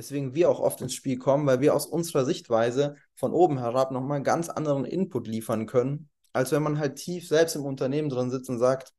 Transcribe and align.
weswegen 0.00 0.34
wir 0.34 0.48
auch 0.48 0.60
oft 0.60 0.80
ins 0.80 0.94
Spiel 0.94 1.18
kommen, 1.18 1.46
weil 1.46 1.60
wir 1.60 1.74
aus 1.74 1.84
unserer 1.84 2.24
Sichtweise 2.24 2.96
von 3.14 3.34
oben 3.34 3.58
herab 3.58 3.90
nochmal 3.90 4.16
einen 4.16 4.24
ganz 4.24 4.48
anderen 4.48 4.86
Input 4.86 5.28
liefern 5.28 5.66
können, 5.66 6.08
als 6.32 6.52
wenn 6.52 6.62
man 6.62 6.78
halt 6.78 6.96
tief 6.96 7.28
selbst 7.28 7.54
im 7.54 7.66
Unternehmen 7.66 8.08
drin 8.08 8.30
sitzt 8.30 8.48
und 8.48 8.58
sagt, 8.58 8.94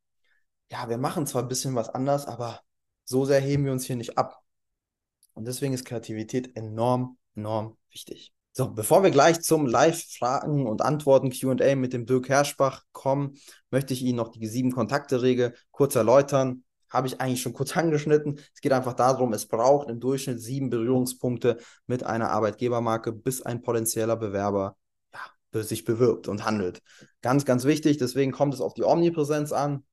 ja, 0.71 0.89
wir 0.89 0.99
machen 0.99 1.25
zwar 1.25 1.41
ein 1.41 1.47
bisschen 1.47 1.73
was 1.73 1.89
anders, 1.89 2.27
aber 2.27 2.61
so 3.03 3.25
sehr 3.25 3.39
heben 3.39 3.65
wir 3.65 3.71
uns 3.71 3.85
hier 3.85 3.95
nicht 3.95 4.19
ab. 4.19 4.43
Und 5.33 5.45
deswegen 5.45 5.73
ist 5.73 5.85
Kreativität 5.85 6.55
enorm, 6.55 7.17
enorm 7.35 7.77
wichtig. 7.89 8.31
So, 8.51 8.69
bevor 8.71 9.01
wir 9.01 9.09
gleich 9.09 9.41
zum 9.41 9.65
Live-Fragen 9.65 10.67
und 10.67 10.83
Antworten 10.83 11.31
QA 11.31 11.75
mit 11.75 11.93
dem 11.93 12.05
Dirk 12.05 12.29
Herschbach 12.29 12.83
kommen, 12.91 13.39
möchte 13.71 13.95
ich 13.95 14.03
Ihnen 14.03 14.17
noch 14.17 14.29
die 14.29 14.45
sieben 14.45 14.71
Kontakte-Regel 14.71 15.55
kurz 15.71 15.95
erläutern. 15.95 16.63
Habe 16.91 17.07
ich 17.07 17.19
eigentlich 17.19 17.41
schon 17.41 17.53
kurz 17.53 17.75
angeschnitten. 17.75 18.39
Es 18.53 18.61
geht 18.61 18.73
einfach 18.73 18.93
darum, 18.93 19.33
es 19.33 19.47
braucht 19.47 19.89
im 19.89 19.99
Durchschnitt 19.99 20.41
sieben 20.41 20.69
Berührungspunkte 20.69 21.57
mit 21.87 22.03
einer 22.03 22.29
Arbeitgebermarke, 22.29 23.13
bis 23.13 23.41
ein 23.41 23.61
potenzieller 23.61 24.17
Bewerber 24.17 24.77
ja, 25.13 25.63
sich 25.63 25.85
bewirbt 25.85 26.27
und 26.27 26.45
handelt. 26.45 26.81
Ganz, 27.21 27.45
ganz 27.45 27.63
wichtig. 27.63 27.97
Deswegen 27.97 28.31
kommt 28.31 28.53
es 28.53 28.61
auf 28.61 28.73
die 28.73 28.83
Omnipräsenz 28.83 29.51
an. 29.51 29.83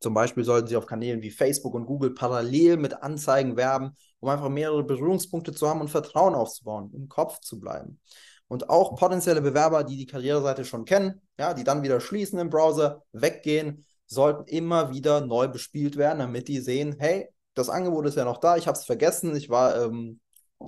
Zum 0.00 0.14
Beispiel 0.14 0.42
sollten 0.42 0.66
Sie 0.66 0.76
auf 0.76 0.86
Kanälen 0.86 1.22
wie 1.22 1.30
Facebook 1.30 1.74
und 1.74 1.86
Google 1.86 2.12
parallel 2.12 2.76
mit 2.76 3.04
Anzeigen 3.04 3.56
werben, 3.56 3.92
um 4.18 4.30
einfach 4.30 4.48
mehrere 4.48 4.82
Berührungspunkte 4.82 5.52
zu 5.52 5.68
haben 5.68 5.80
und 5.80 5.90
Vertrauen 5.90 6.34
aufzubauen, 6.34 6.90
im 6.92 7.08
Kopf 7.08 7.38
zu 7.38 7.60
bleiben. 7.60 8.00
Und 8.48 8.68
auch 8.68 8.96
potenzielle 8.96 9.40
Bewerber, 9.40 9.84
die 9.84 9.96
die 9.96 10.06
Karriereseite 10.06 10.64
schon 10.64 10.84
kennen, 10.84 11.22
ja, 11.38 11.54
die 11.54 11.64
dann 11.64 11.84
wieder 11.84 12.00
schließen 12.00 12.38
im 12.40 12.50
Browser, 12.50 13.04
weggehen, 13.12 13.86
sollten 14.12 14.44
immer 14.46 14.92
wieder 14.92 15.20
neu 15.20 15.48
bespielt 15.48 15.96
werden, 15.96 16.20
damit 16.20 16.48
die 16.48 16.60
sehen, 16.60 16.96
hey, 16.98 17.28
das 17.54 17.68
Angebot 17.68 18.06
ist 18.06 18.16
ja 18.16 18.24
noch 18.24 18.38
da, 18.38 18.56
ich 18.56 18.66
habe 18.66 18.78
es 18.78 18.84
vergessen, 18.84 19.36
ich 19.36 19.50
war 19.50 19.82
ähm, 19.82 20.20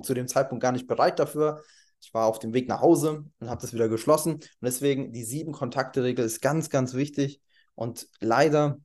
zu 0.03 0.13
dem 0.13 0.27
Zeitpunkt 0.27 0.61
gar 0.61 0.71
nicht 0.71 0.87
bereit 0.87 1.19
dafür. 1.19 1.63
Ich 2.01 2.13
war 2.13 2.27
auf 2.27 2.39
dem 2.39 2.53
Weg 2.53 2.67
nach 2.67 2.81
Hause 2.81 3.23
und 3.39 3.49
habe 3.49 3.61
das 3.61 3.73
wieder 3.73 3.89
geschlossen. 3.89 4.33
Und 4.33 4.43
deswegen 4.61 5.11
die 5.11 5.23
sieben 5.23 5.53
Kontakte-Regel 5.53 6.23
ist 6.23 6.41
ganz, 6.41 6.69
ganz 6.69 6.93
wichtig. 6.93 7.41
Und 7.73 8.07
leider 8.19 8.77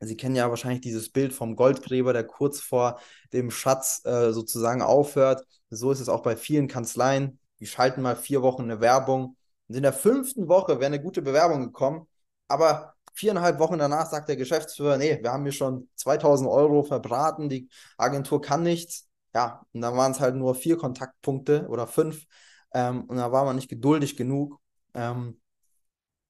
Sie 0.00 0.16
kennen 0.16 0.36
ja 0.36 0.50
wahrscheinlich 0.50 0.82
dieses 0.82 1.10
Bild 1.10 1.32
vom 1.32 1.56
Goldgräber, 1.56 2.12
der 2.12 2.24
kurz 2.24 2.60
vor 2.60 3.00
dem 3.32 3.50
Schatz 3.50 4.02
äh, 4.04 4.32
sozusagen 4.32 4.82
aufhört. 4.82 5.46
So 5.70 5.90
ist 5.90 6.00
es 6.00 6.08
auch 6.08 6.22
bei 6.22 6.36
vielen 6.36 6.68
Kanzleien. 6.68 7.38
Die 7.60 7.66
schalten 7.66 8.02
mal 8.02 8.16
vier 8.16 8.42
Wochen 8.42 8.62
eine 8.62 8.80
Werbung. 8.80 9.36
Und 9.68 9.74
in 9.74 9.82
der 9.82 9.94
fünften 9.94 10.48
Woche 10.48 10.80
wäre 10.80 10.86
eine 10.86 11.02
gute 11.02 11.22
Bewerbung 11.22 11.64
gekommen, 11.64 12.06
aber 12.46 12.94
viereinhalb 13.16 13.58
Wochen 13.58 13.78
danach 13.78 14.06
sagt 14.10 14.28
der 14.28 14.36
Geschäftsführer, 14.36 14.98
nee, 14.98 15.18
wir 15.22 15.32
haben 15.32 15.42
hier 15.44 15.52
schon 15.52 15.88
2000 15.96 16.48
Euro 16.48 16.84
verbraten, 16.84 17.48
die 17.48 17.68
Agentur 17.96 18.40
kann 18.40 18.62
nichts. 18.62 19.08
Ja, 19.34 19.66
und 19.72 19.80
dann 19.82 19.96
waren 19.96 20.12
es 20.12 20.20
halt 20.20 20.34
nur 20.36 20.54
vier 20.54 20.78
Kontaktpunkte 20.78 21.66
oder 21.68 21.86
fünf. 21.86 22.26
Ähm, 22.72 23.04
und 23.04 23.16
da 23.16 23.32
war 23.32 23.44
man 23.44 23.56
nicht 23.56 23.68
geduldig 23.68 24.16
genug. 24.16 24.60
Ähm, 24.94 25.40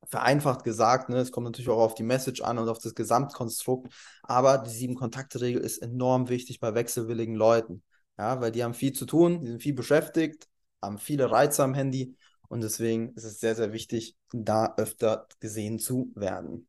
vereinfacht 0.09 0.65
gesagt, 0.65 1.09
ne, 1.09 1.19
es 1.19 1.33
kommt 1.33 1.47
natürlich 1.47 1.69
auch 1.69 1.79
auf 1.81 1.95
die 1.95 2.03
Message 2.03 2.41
an 2.43 2.59
und 2.59 2.69
auf 2.69 2.79
das 2.79 2.95
Gesamtkonstrukt, 2.95 3.93
aber 4.23 4.59
die 4.59 4.71
Sieben-Kontakte-Regel 4.71 5.61
ist 5.61 5.79
enorm 5.79 6.29
wichtig 6.29 6.61
bei 6.61 6.75
wechselwilligen 6.75 7.35
Leuten, 7.35 7.83
ja, 8.19 8.41
weil 8.41 8.53
die 8.53 8.63
haben 8.63 8.75
viel 8.75 8.93
zu 8.93 9.07
tun, 9.07 9.41
die 9.41 9.49
sind 9.49 9.63
viel 9.63 9.75
beschäftigt, 9.75 10.49
haben 10.81 10.99
viele 10.99 11.31
Reize 11.31 11.65
am 11.65 11.75
Handy 11.75 12.17
und 12.49 12.63
deswegen 12.63 13.15
ist 13.15 13.25
es 13.25 13.41
sehr, 13.41 13.55
sehr 13.55 13.73
wichtig, 13.73 14.17
da 14.33 14.75
öfter 14.77 15.27
gesehen 15.41 15.79
zu 15.79 16.13
werden. 16.15 16.67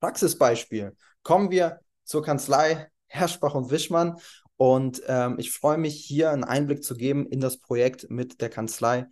Praxisbeispiel. 0.00 0.96
Kommen 1.22 1.50
wir 1.50 1.80
zur 2.04 2.22
Kanzlei 2.22 2.88
Herschbach 3.06 3.54
und 3.54 3.70
Wischmann 3.70 4.16
und 4.56 5.02
ähm, 5.06 5.36
ich 5.38 5.52
freue 5.52 5.78
mich 5.78 6.04
hier 6.04 6.30
einen 6.30 6.44
Einblick 6.44 6.84
zu 6.84 6.94
geben 6.94 7.26
in 7.26 7.40
das 7.40 7.58
Projekt 7.58 8.10
mit 8.10 8.40
der 8.40 8.48
Kanzlei 8.48 9.06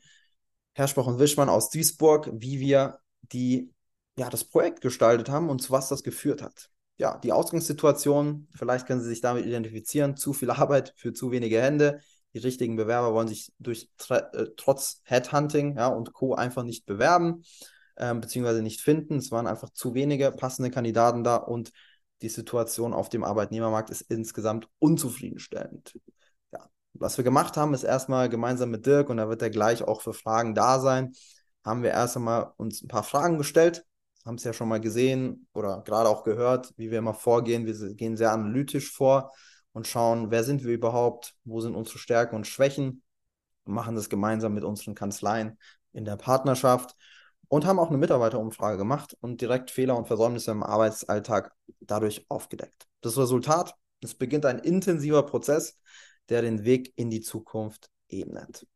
Herschbach 0.74 1.06
und 1.06 1.19
Wischmann 1.19 1.48
aus 1.48 1.70
Duisburg, 1.70 2.30
wie 2.32 2.60
wir 2.60 3.00
die, 3.32 3.72
ja, 4.16 4.30
das 4.30 4.44
Projekt 4.44 4.81
gestaltet 4.81 5.28
haben 5.28 5.48
und 5.48 5.60
zu 5.60 5.72
was 5.72 5.88
das 5.88 6.03
geführt 6.03 6.42
hat. 6.42 6.70
Ja, 6.98 7.19
die 7.19 7.32
Ausgangssituation, 7.32 8.48
vielleicht 8.54 8.86
können 8.86 9.00
Sie 9.00 9.09
sich 9.09 9.20
damit 9.20 9.47
identifizieren, 9.47 10.16
zu 10.16 10.32
viel 10.32 10.50
Arbeit 10.50 10.92
für 10.97 11.12
zu 11.12 11.31
wenige 11.31 11.60
Hände. 11.60 12.00
Die 12.34 12.38
richtigen 12.38 12.76
Bewerber 12.76 13.12
wollen 13.12 13.28
sich 13.28 13.52
durch 13.58 13.91
äh, 14.08 14.46
trotz 14.56 15.00
Headhunting 15.04 15.76
ja, 15.76 15.88
und 15.88 16.12
Co. 16.12 16.34
einfach 16.34 16.62
nicht 16.62 16.86
bewerben, 16.86 17.44
äh, 17.96 18.14
beziehungsweise 18.14 18.62
nicht 18.62 18.80
finden. 18.80 19.16
Es 19.16 19.30
waren 19.30 19.46
einfach 19.46 19.70
zu 19.70 19.94
wenige 19.94 20.30
passende 20.32 20.70
Kandidaten 20.70 21.24
da 21.24 21.36
und 21.36 21.72
die 22.22 22.28
Situation 22.28 22.92
auf 22.92 23.08
dem 23.08 23.24
Arbeitnehmermarkt 23.24 23.91
ist 23.91 24.02
insgesamt 24.02 24.68
unzufriedenstellend 24.78 25.94
was 27.00 27.16
wir 27.16 27.24
gemacht 27.24 27.56
haben, 27.56 27.74
ist 27.74 27.82
erstmal 27.82 28.28
gemeinsam 28.28 28.70
mit 28.70 28.86
Dirk, 28.86 29.08
und 29.08 29.16
da 29.16 29.28
wird 29.28 29.42
er 29.42 29.50
gleich 29.50 29.82
auch 29.82 30.02
für 30.02 30.12
Fragen 30.12 30.54
da 30.54 30.78
sein, 30.78 31.12
haben 31.64 31.82
wir 31.82 31.91
erst 31.91 32.16
einmal 32.16 32.52
uns 32.56 32.82
ein 32.82 32.88
paar 32.88 33.02
Fragen 33.02 33.38
gestellt, 33.38 33.84
haben 34.24 34.36
es 34.36 34.44
ja 34.44 34.52
schon 34.52 34.68
mal 34.68 34.80
gesehen 34.80 35.47
oder 35.52 35.82
gerade 35.84 36.08
auch 36.08 36.24
gehört, 36.24 36.72
wie 36.76 36.91
wir 36.91 36.98
immer 36.98 37.14
vorgehen. 37.14 37.66
Wir 37.66 37.94
gehen 37.94 38.16
sehr 38.16 38.32
analytisch 38.32 38.91
vor 38.92 39.32
und 39.72 39.86
schauen, 39.86 40.31
wer 40.31 40.44
sind 40.44 40.64
wir 40.64 40.75
überhaupt, 40.75 41.34
wo 41.44 41.60
sind 41.60 41.75
unsere 41.75 41.98
Stärken 41.98 42.36
und 42.36 42.47
Schwächen, 42.47 43.03
machen 43.64 43.94
das 43.94 44.08
gemeinsam 44.08 44.54
mit 44.54 44.64
unseren 44.64 44.94
Kanzleien 44.94 45.58
in 45.92 46.04
der 46.04 46.16
Partnerschaft 46.16 46.97
und 47.48 47.66
haben 47.66 47.78
auch 47.78 47.88
eine 47.88 47.98
Mitarbeiterumfrage 47.98 48.78
gemacht 48.78 49.16
und 49.20 49.41
direkt 49.41 49.70
Fehler 49.70 49.97
und 49.97 50.06
Versäumnisse 50.06 50.50
im 50.50 50.62
Arbeitsalltag 50.62 51.53
dadurch 51.80 52.25
aufgedeckt. 52.28 52.86
Das 53.00 53.19
Resultat, 53.19 53.75
es 54.00 54.14
beginnt 54.14 54.47
ein 54.47 54.59
intensiver 54.59 55.25
Prozess, 55.25 55.78
der 56.28 56.42
den 56.42 56.64
Weg 56.64 56.92
in 56.97 57.10
die 57.10 57.20
Zukunft 57.20 57.91
ebnet. 58.09 58.66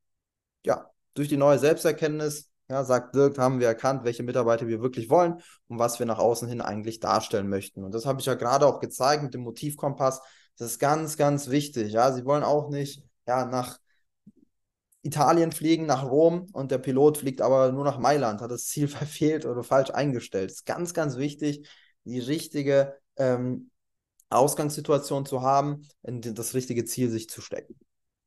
Ja, 0.65 0.91
durch 1.15 1.29
die 1.29 1.37
neue 1.37 1.59
Selbsterkenntnis, 1.59 2.51
ja, 2.69 2.83
sagt 2.85 3.15
Dirk, 3.15 3.39
haben 3.39 3.61
wir 3.61 3.69
erkannt, 3.69 4.05
welche 4.05 4.23
Mitarbeiter 4.23 4.67
wir 4.67 4.81
wirklich 4.81 5.11
wollen 5.11 5.41
und 5.69 5.79
was 5.79 5.99
wir 5.99 6.07
nach 6.07 6.19
außen 6.19 6.49
hin 6.49 6.61
eigentlich 6.61 6.99
darstellen 6.99 7.49
möchten. 7.49 7.85
Und 7.85 7.95
das 7.95 8.07
habe 8.07 8.21
ich 8.21 8.27
ja 8.27 8.35
gerade 8.35 8.67
auch 8.67 8.81
gezeigt 8.81 9.23
mit 9.23 9.35
dem 9.35 9.43
Motivkompass. 9.43 10.21
Das 10.57 10.73
ist 10.73 10.79
ganz, 10.79 11.17
ganz 11.17 11.49
wichtig. 11.49 11.93
Ja, 11.93 12.13
sie 12.13 12.25
wollen 12.25 12.45
auch 12.45 12.69
nicht 12.71 13.03
ja, 13.27 13.45
nach 13.45 13.79
Italien 15.03 15.53
fliegen, 15.53 15.87
nach 15.87 16.05
Rom 16.05 16.47
und 16.53 16.71
der 16.71 16.79
Pilot 16.79 17.19
fliegt 17.19 17.43
aber 17.43 17.73
nur 17.73 17.85
nach 17.85 17.99
Mailand, 17.99 18.41
hat 18.41 18.51
das 18.51 18.67
Ziel 18.67 18.89
verfehlt 18.89 19.45
oder 19.47 19.63
falsch 19.63 19.91
eingestellt. 19.91 20.51
Das 20.51 20.59
ist 20.59 20.67
ganz, 20.67 20.95
ganz 20.95 21.17
wichtig, 21.17 21.69
die 22.05 22.21
richtige 22.21 22.97
ähm, 23.17 23.71
Ausgangssituation 24.31 25.27
zu 25.27 25.43
haben, 25.43 25.87
in 26.03 26.21
das 26.21 26.55
richtige 26.55 26.85
Ziel 26.85 27.11
sich 27.11 27.29
zu 27.29 27.41
stecken. 27.41 27.79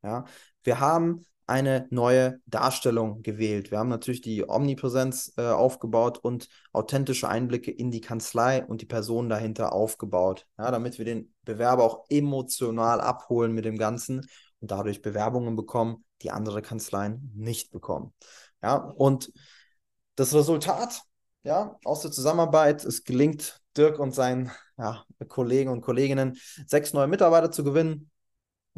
Ja, 0.03 0.25
wir 0.63 0.79
haben 0.79 1.25
eine 1.47 1.87
neue 1.89 2.41
Darstellung 2.45 3.21
gewählt. 3.23 3.71
Wir 3.71 3.79
haben 3.79 3.89
natürlich 3.89 4.21
die 4.21 4.47
Omnipräsenz 4.47 5.33
äh, 5.37 5.47
aufgebaut 5.47 6.17
und 6.17 6.49
authentische 6.73 7.29
Einblicke 7.29 7.71
in 7.71 7.89
die 7.89 8.01
Kanzlei 8.01 8.65
und 8.65 8.81
die 8.81 8.85
Person 8.85 9.29
dahinter 9.29 9.71
aufgebaut, 9.71 10.45
ja, 10.57 10.69
damit 10.69 10.97
wir 10.97 11.05
den 11.05 11.33
Bewerber 11.45 11.83
auch 11.83 12.05
emotional 12.09 12.99
abholen 12.99 13.53
mit 13.53 13.63
dem 13.63 13.77
Ganzen 13.77 14.27
und 14.59 14.71
dadurch 14.71 15.01
Bewerbungen 15.01 15.55
bekommen, 15.55 16.03
die 16.21 16.31
andere 16.31 16.61
Kanzleien 16.61 17.31
nicht 17.33 17.71
bekommen. 17.71 18.13
Ja, 18.61 18.75
und 18.75 19.31
das 20.15 20.33
Resultat 20.33 21.01
ja, 21.43 21.79
aus 21.85 22.01
der 22.01 22.11
Zusammenarbeit, 22.11 22.83
es 22.83 23.05
gelingt 23.05 23.61
Dirk 23.77 23.99
und 23.99 24.13
seinen 24.13 24.51
ja, 24.77 25.05
Kollegen 25.29 25.69
und 25.69 25.81
Kolleginnen 25.81 26.37
sechs 26.65 26.91
neue 26.91 27.07
Mitarbeiter 27.07 27.51
zu 27.51 27.63
gewinnen, 27.63 28.11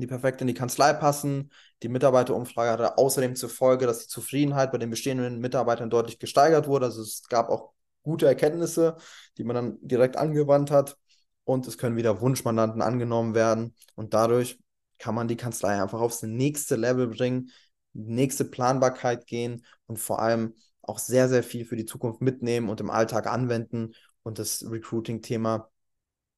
die 0.02 0.08
perfekt 0.08 0.42
in 0.42 0.48
die 0.48 0.54
Kanzlei 0.54 0.94
passen. 0.94 1.52
Die 1.84 1.90
Mitarbeiterumfrage 1.90 2.72
hatte 2.72 2.98
außerdem 2.98 3.36
zur 3.36 3.50
Folge, 3.50 3.86
dass 3.86 4.00
die 4.00 4.08
Zufriedenheit 4.08 4.72
bei 4.72 4.78
den 4.78 4.90
bestehenden 4.90 5.40
Mitarbeitern 5.40 5.90
deutlich 5.90 6.20
gesteigert 6.20 6.68
wurde. 6.68 6.86
Also 6.86 7.02
es 7.02 7.24
gab 7.30 7.50
auch 7.50 7.74
gute 8.04 8.28
Erkenntnisse, 8.28 8.98
die 9.38 9.44
man 9.44 9.56
dann 9.56 9.78
direkt 9.82 10.18
angewandt 10.18 10.72
hat. 10.72 10.98
Und 11.44 11.68
es 11.68 11.78
können 11.78 11.98
wieder 11.98 12.22
Wunschmandanten 12.22 12.82
angenommen 12.82 13.34
werden. 13.34 13.74
Und 13.96 14.14
dadurch 14.14 14.60
kann 15.00 15.16
man 15.16 15.28
die 15.28 15.38
Kanzlei 15.38 15.82
einfach 15.82 16.00
aufs 16.00 16.22
nächste 16.22 16.76
Level 16.76 17.08
bringen, 17.08 17.52
nächste 17.94 18.46
Planbarkeit 18.46 19.26
gehen 19.26 19.66
und 19.88 19.98
vor 19.98 20.22
allem 20.22 20.54
auch 20.82 21.00
sehr, 21.00 21.30
sehr 21.30 21.44
viel 21.44 21.66
für 21.66 21.76
die 21.76 21.86
Zukunft 21.86 22.22
mitnehmen 22.22 22.70
und 22.70 22.82
im 22.82 22.90
Alltag 22.90 23.28
anwenden 23.28 23.94
und 24.24 24.40
das 24.40 24.64
Recruiting-Thema 24.70 25.70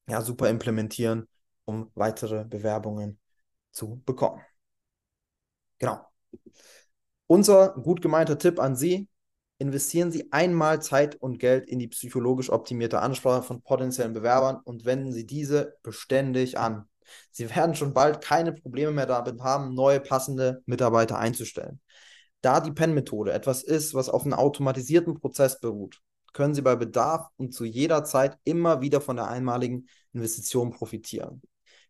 ja, 0.08 0.22
super 0.22 0.48
implementieren, 0.48 1.28
um 1.64 1.90
weitere 1.94 2.44
Bewerbungen 2.44 3.18
zu 3.72 4.02
bekommen. 4.04 4.40
Genau. 5.78 6.00
Unser 7.26 7.70
gut 7.70 8.02
gemeinter 8.02 8.38
Tipp 8.38 8.60
an 8.60 8.76
Sie, 8.76 9.08
investieren 9.58 10.12
Sie 10.12 10.30
einmal 10.32 10.82
Zeit 10.82 11.16
und 11.16 11.38
Geld 11.38 11.68
in 11.68 11.78
die 11.78 11.88
psychologisch 11.88 12.50
optimierte 12.50 13.00
Ansprache 13.00 13.42
von 13.42 13.62
potenziellen 13.62 14.12
Bewerbern 14.12 14.60
und 14.64 14.84
wenden 14.84 15.12
Sie 15.12 15.26
diese 15.26 15.76
beständig 15.82 16.58
an. 16.58 16.88
Sie 17.30 17.54
werden 17.54 17.74
schon 17.74 17.94
bald 17.94 18.20
keine 18.20 18.52
Probleme 18.52 18.92
mehr 18.92 19.06
damit 19.06 19.40
haben, 19.40 19.74
neue 19.74 20.00
passende 20.00 20.62
Mitarbeiter 20.66 21.18
einzustellen. 21.18 21.80
Da 22.40 22.60
die 22.60 22.72
PEN-Methode 22.72 23.32
etwas 23.32 23.62
ist, 23.62 23.94
was 23.94 24.08
auf 24.08 24.24
einem 24.24 24.34
automatisierten 24.34 25.20
Prozess 25.20 25.60
beruht, 25.60 26.00
können 26.32 26.54
Sie 26.54 26.62
bei 26.62 26.76
Bedarf 26.76 27.28
und 27.36 27.52
zu 27.54 27.64
jeder 27.64 28.04
Zeit 28.04 28.38
immer 28.44 28.80
wieder 28.80 29.00
von 29.00 29.16
der 29.16 29.28
einmaligen 29.28 29.86
Investition 30.12 30.70
profitieren. 30.70 31.42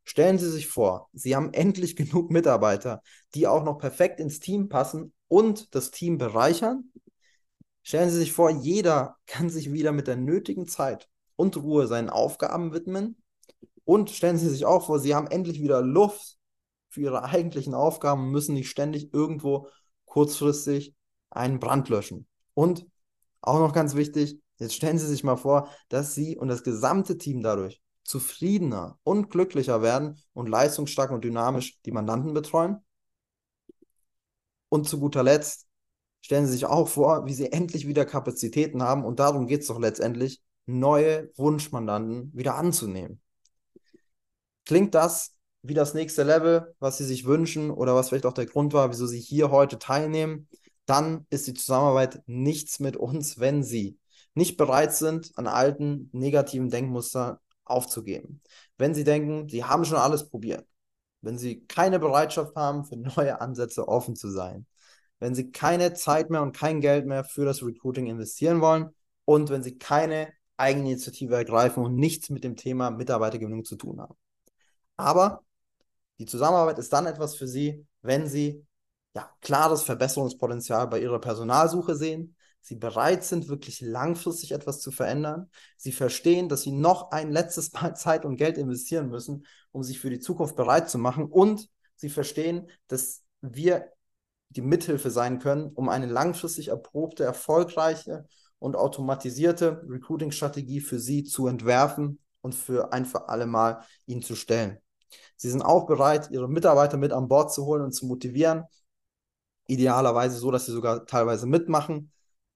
Stellen 0.04 0.38
Sie 0.38 0.50
sich 0.50 0.66
vor, 0.66 1.08
Sie 1.12 1.36
haben 1.36 1.52
endlich 1.52 1.96
genug 1.96 2.30
Mitarbeiter, 2.30 3.02
die 3.34 3.46
auch 3.46 3.64
noch 3.64 3.78
perfekt 3.78 4.20
ins 4.20 4.40
Team 4.40 4.68
passen 4.68 5.12
und 5.28 5.74
das 5.74 5.90
Team 5.90 6.18
bereichern. 6.18 6.92
Stellen 7.82 8.10
Sie 8.10 8.18
sich 8.18 8.32
vor, 8.32 8.50
jeder 8.50 9.16
kann 9.26 9.50
sich 9.50 9.72
wieder 9.72 9.92
mit 9.92 10.06
der 10.06 10.16
nötigen 10.16 10.66
Zeit 10.66 11.08
und 11.36 11.56
Ruhe 11.56 11.86
seinen 11.86 12.10
Aufgaben 12.10 12.72
widmen. 12.72 13.16
Und 13.84 14.10
stellen 14.10 14.38
Sie 14.38 14.48
sich 14.48 14.64
auch 14.64 14.86
vor, 14.86 15.00
Sie 15.00 15.14
haben 15.14 15.26
endlich 15.26 15.60
wieder 15.60 15.82
Luft 15.82 16.38
für 16.88 17.00
Ihre 17.00 17.24
eigentlichen 17.24 17.74
Aufgaben 17.74 18.24
und 18.24 18.30
müssen 18.30 18.54
nicht 18.54 18.68
ständig 18.68 19.12
irgendwo 19.12 19.68
kurzfristig 20.04 20.94
einen 21.30 21.58
Brand 21.58 21.88
löschen. 21.88 22.26
Und 22.54 22.86
auch 23.40 23.58
noch 23.58 23.72
ganz 23.72 23.94
wichtig, 23.94 24.38
jetzt 24.58 24.74
stellen 24.74 24.98
Sie 24.98 25.06
sich 25.06 25.24
mal 25.24 25.36
vor, 25.36 25.68
dass 25.88 26.14
Sie 26.14 26.36
und 26.36 26.48
das 26.48 26.62
gesamte 26.62 27.18
Team 27.18 27.42
dadurch 27.42 27.80
zufriedener 28.04 28.98
und 29.04 29.30
glücklicher 29.30 29.82
werden 29.82 30.20
und 30.32 30.48
leistungsstark 30.48 31.10
und 31.10 31.24
dynamisch 31.24 31.80
die 31.82 31.92
Mandanten 31.92 32.34
betreuen. 32.34 32.78
Und 34.68 34.88
zu 34.88 34.98
guter 34.98 35.22
Letzt 35.22 35.66
stellen 36.22 36.46
Sie 36.46 36.52
sich 36.52 36.66
auch 36.66 36.88
vor, 36.88 37.26
wie 37.26 37.34
Sie 37.34 37.52
endlich 37.52 37.86
wieder 37.86 38.04
Kapazitäten 38.04 38.82
haben 38.82 39.04
und 39.04 39.18
darum 39.18 39.46
geht 39.46 39.62
es 39.62 39.66
doch 39.66 39.78
letztendlich, 39.78 40.42
neue 40.66 41.30
Wunschmandanten 41.36 42.30
wieder 42.34 42.54
anzunehmen. 42.54 43.20
Klingt 44.64 44.94
das 44.94 45.34
wie 45.62 45.74
das 45.74 45.94
nächste 45.94 46.22
Level, 46.22 46.74
was 46.78 46.98
Sie 46.98 47.04
sich 47.04 47.24
wünschen 47.24 47.70
oder 47.70 47.94
was 47.94 48.08
vielleicht 48.08 48.26
auch 48.26 48.32
der 48.32 48.46
Grund 48.46 48.72
war, 48.72 48.90
wieso 48.90 49.06
Sie 49.06 49.20
hier 49.20 49.50
heute 49.50 49.78
teilnehmen? 49.78 50.48
Dann 50.86 51.26
ist 51.30 51.46
die 51.46 51.54
Zusammenarbeit 51.54 52.22
nichts 52.26 52.80
mit 52.80 52.96
uns, 52.96 53.38
wenn 53.38 53.62
Sie 53.62 53.98
nicht 54.34 54.56
bereit 54.56 54.94
sind, 54.94 55.32
an 55.36 55.46
alten 55.46 56.08
negativen 56.12 56.70
Denkmuster 56.70 57.41
aufzugeben. 57.64 58.42
Wenn 58.78 58.94
Sie 58.94 59.04
denken, 59.04 59.48
Sie 59.48 59.64
haben 59.64 59.84
schon 59.84 59.98
alles 59.98 60.28
probiert, 60.28 60.66
wenn 61.20 61.38
Sie 61.38 61.64
keine 61.66 61.98
Bereitschaft 61.98 62.56
haben, 62.56 62.84
für 62.84 62.96
neue 62.96 63.40
Ansätze 63.40 63.88
offen 63.88 64.16
zu 64.16 64.30
sein, 64.30 64.66
wenn 65.18 65.34
Sie 65.34 65.52
keine 65.52 65.94
Zeit 65.94 66.30
mehr 66.30 66.42
und 66.42 66.56
kein 66.56 66.80
Geld 66.80 67.06
mehr 67.06 67.24
für 67.24 67.44
das 67.44 67.62
Recruiting 67.62 68.06
investieren 68.06 68.60
wollen 68.60 68.90
und 69.24 69.50
wenn 69.50 69.62
Sie 69.62 69.78
keine 69.78 70.32
Eigeninitiative 70.56 71.34
ergreifen 71.34 71.84
und 71.84 71.96
nichts 71.96 72.30
mit 72.30 72.44
dem 72.44 72.56
Thema 72.56 72.90
Mitarbeitergewinnung 72.90 73.64
zu 73.64 73.76
tun 73.76 74.00
haben. 74.00 74.14
Aber 74.96 75.44
die 76.18 76.26
Zusammenarbeit 76.26 76.78
ist 76.78 76.92
dann 76.92 77.06
etwas 77.06 77.34
für 77.36 77.48
Sie, 77.48 77.86
wenn 78.02 78.26
Sie 78.26 78.64
ja, 79.14 79.30
klares 79.40 79.82
Verbesserungspotenzial 79.82 80.88
bei 80.88 81.00
Ihrer 81.00 81.20
Personalsuche 81.20 81.96
sehen, 81.96 82.36
Sie 82.62 82.76
bereit 82.76 83.24
sind, 83.24 83.48
wirklich 83.48 83.80
langfristig 83.80 84.52
etwas 84.52 84.80
zu 84.80 84.92
verändern. 84.92 85.50
Sie 85.76 85.92
verstehen, 85.92 86.48
dass 86.48 86.62
Sie 86.62 86.72
noch 86.72 87.10
ein 87.10 87.30
letztes 87.30 87.72
Mal 87.74 87.94
Zeit 87.94 88.24
und 88.24 88.36
Geld 88.36 88.56
investieren 88.56 89.08
müssen, 89.08 89.46
um 89.72 89.82
sich 89.82 90.00
für 90.00 90.10
die 90.10 90.20
Zukunft 90.20 90.56
bereit 90.56 90.88
zu 90.88 90.98
machen. 90.98 91.26
Und 91.26 91.68
Sie 91.96 92.08
verstehen, 92.08 92.68
dass 92.86 93.22
wir 93.40 93.90
die 94.48 94.62
Mithilfe 94.62 95.10
sein 95.10 95.38
können, 95.38 95.72
um 95.74 95.88
eine 95.88 96.06
langfristig 96.06 96.68
erprobte, 96.68 97.24
erfolgreiche 97.24 98.26
und 98.58 98.76
automatisierte 98.76 99.82
Recruiting-Strategie 99.88 100.80
für 100.80 101.00
Sie 101.00 101.24
zu 101.24 101.48
entwerfen 101.48 102.20
und 102.42 102.54
für 102.54 102.92
ein 102.92 103.06
für 103.06 103.28
alle 103.28 103.46
Mal 103.46 103.82
Ihnen 104.06 104.22
zu 104.22 104.36
stellen. 104.36 104.78
Sie 105.36 105.50
sind 105.50 105.62
auch 105.62 105.86
bereit, 105.86 106.30
Ihre 106.30 106.48
Mitarbeiter 106.48 106.96
mit 106.96 107.12
an 107.12 107.28
Bord 107.28 107.52
zu 107.52 107.64
holen 107.66 107.82
und 107.82 107.92
zu 107.92 108.06
motivieren. 108.06 108.64
Idealerweise 109.66 110.38
so, 110.38 110.50
dass 110.50 110.66
sie 110.66 110.72
sogar 110.72 111.06
teilweise 111.06 111.46
mitmachen. 111.46 112.12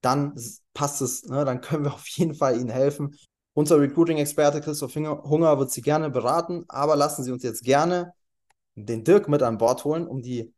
Dann 0.06 0.34
passt 0.72 1.02
es, 1.02 1.24
ne? 1.24 1.44
dann 1.44 1.60
können 1.60 1.84
wir 1.84 1.92
auf 1.94 2.06
jeden 2.06 2.34
Fall 2.34 2.60
Ihnen 2.60 2.70
helfen. 2.70 3.16
Unser 3.54 3.80
Recruiting-Experte 3.80 4.60
Christoph 4.60 4.94
Hunger 4.94 5.58
wird 5.58 5.72
Sie 5.72 5.82
gerne 5.82 6.10
beraten, 6.10 6.64
aber 6.68 6.94
lassen 6.94 7.24
Sie 7.24 7.32
uns 7.32 7.42
jetzt 7.42 7.64
gerne 7.64 8.12
den 8.76 9.02
Dirk 9.02 9.28
mit 9.28 9.42
an 9.42 9.58
Bord 9.58 9.84
holen, 9.84 10.06
um 10.06 10.22
die 10.22 10.54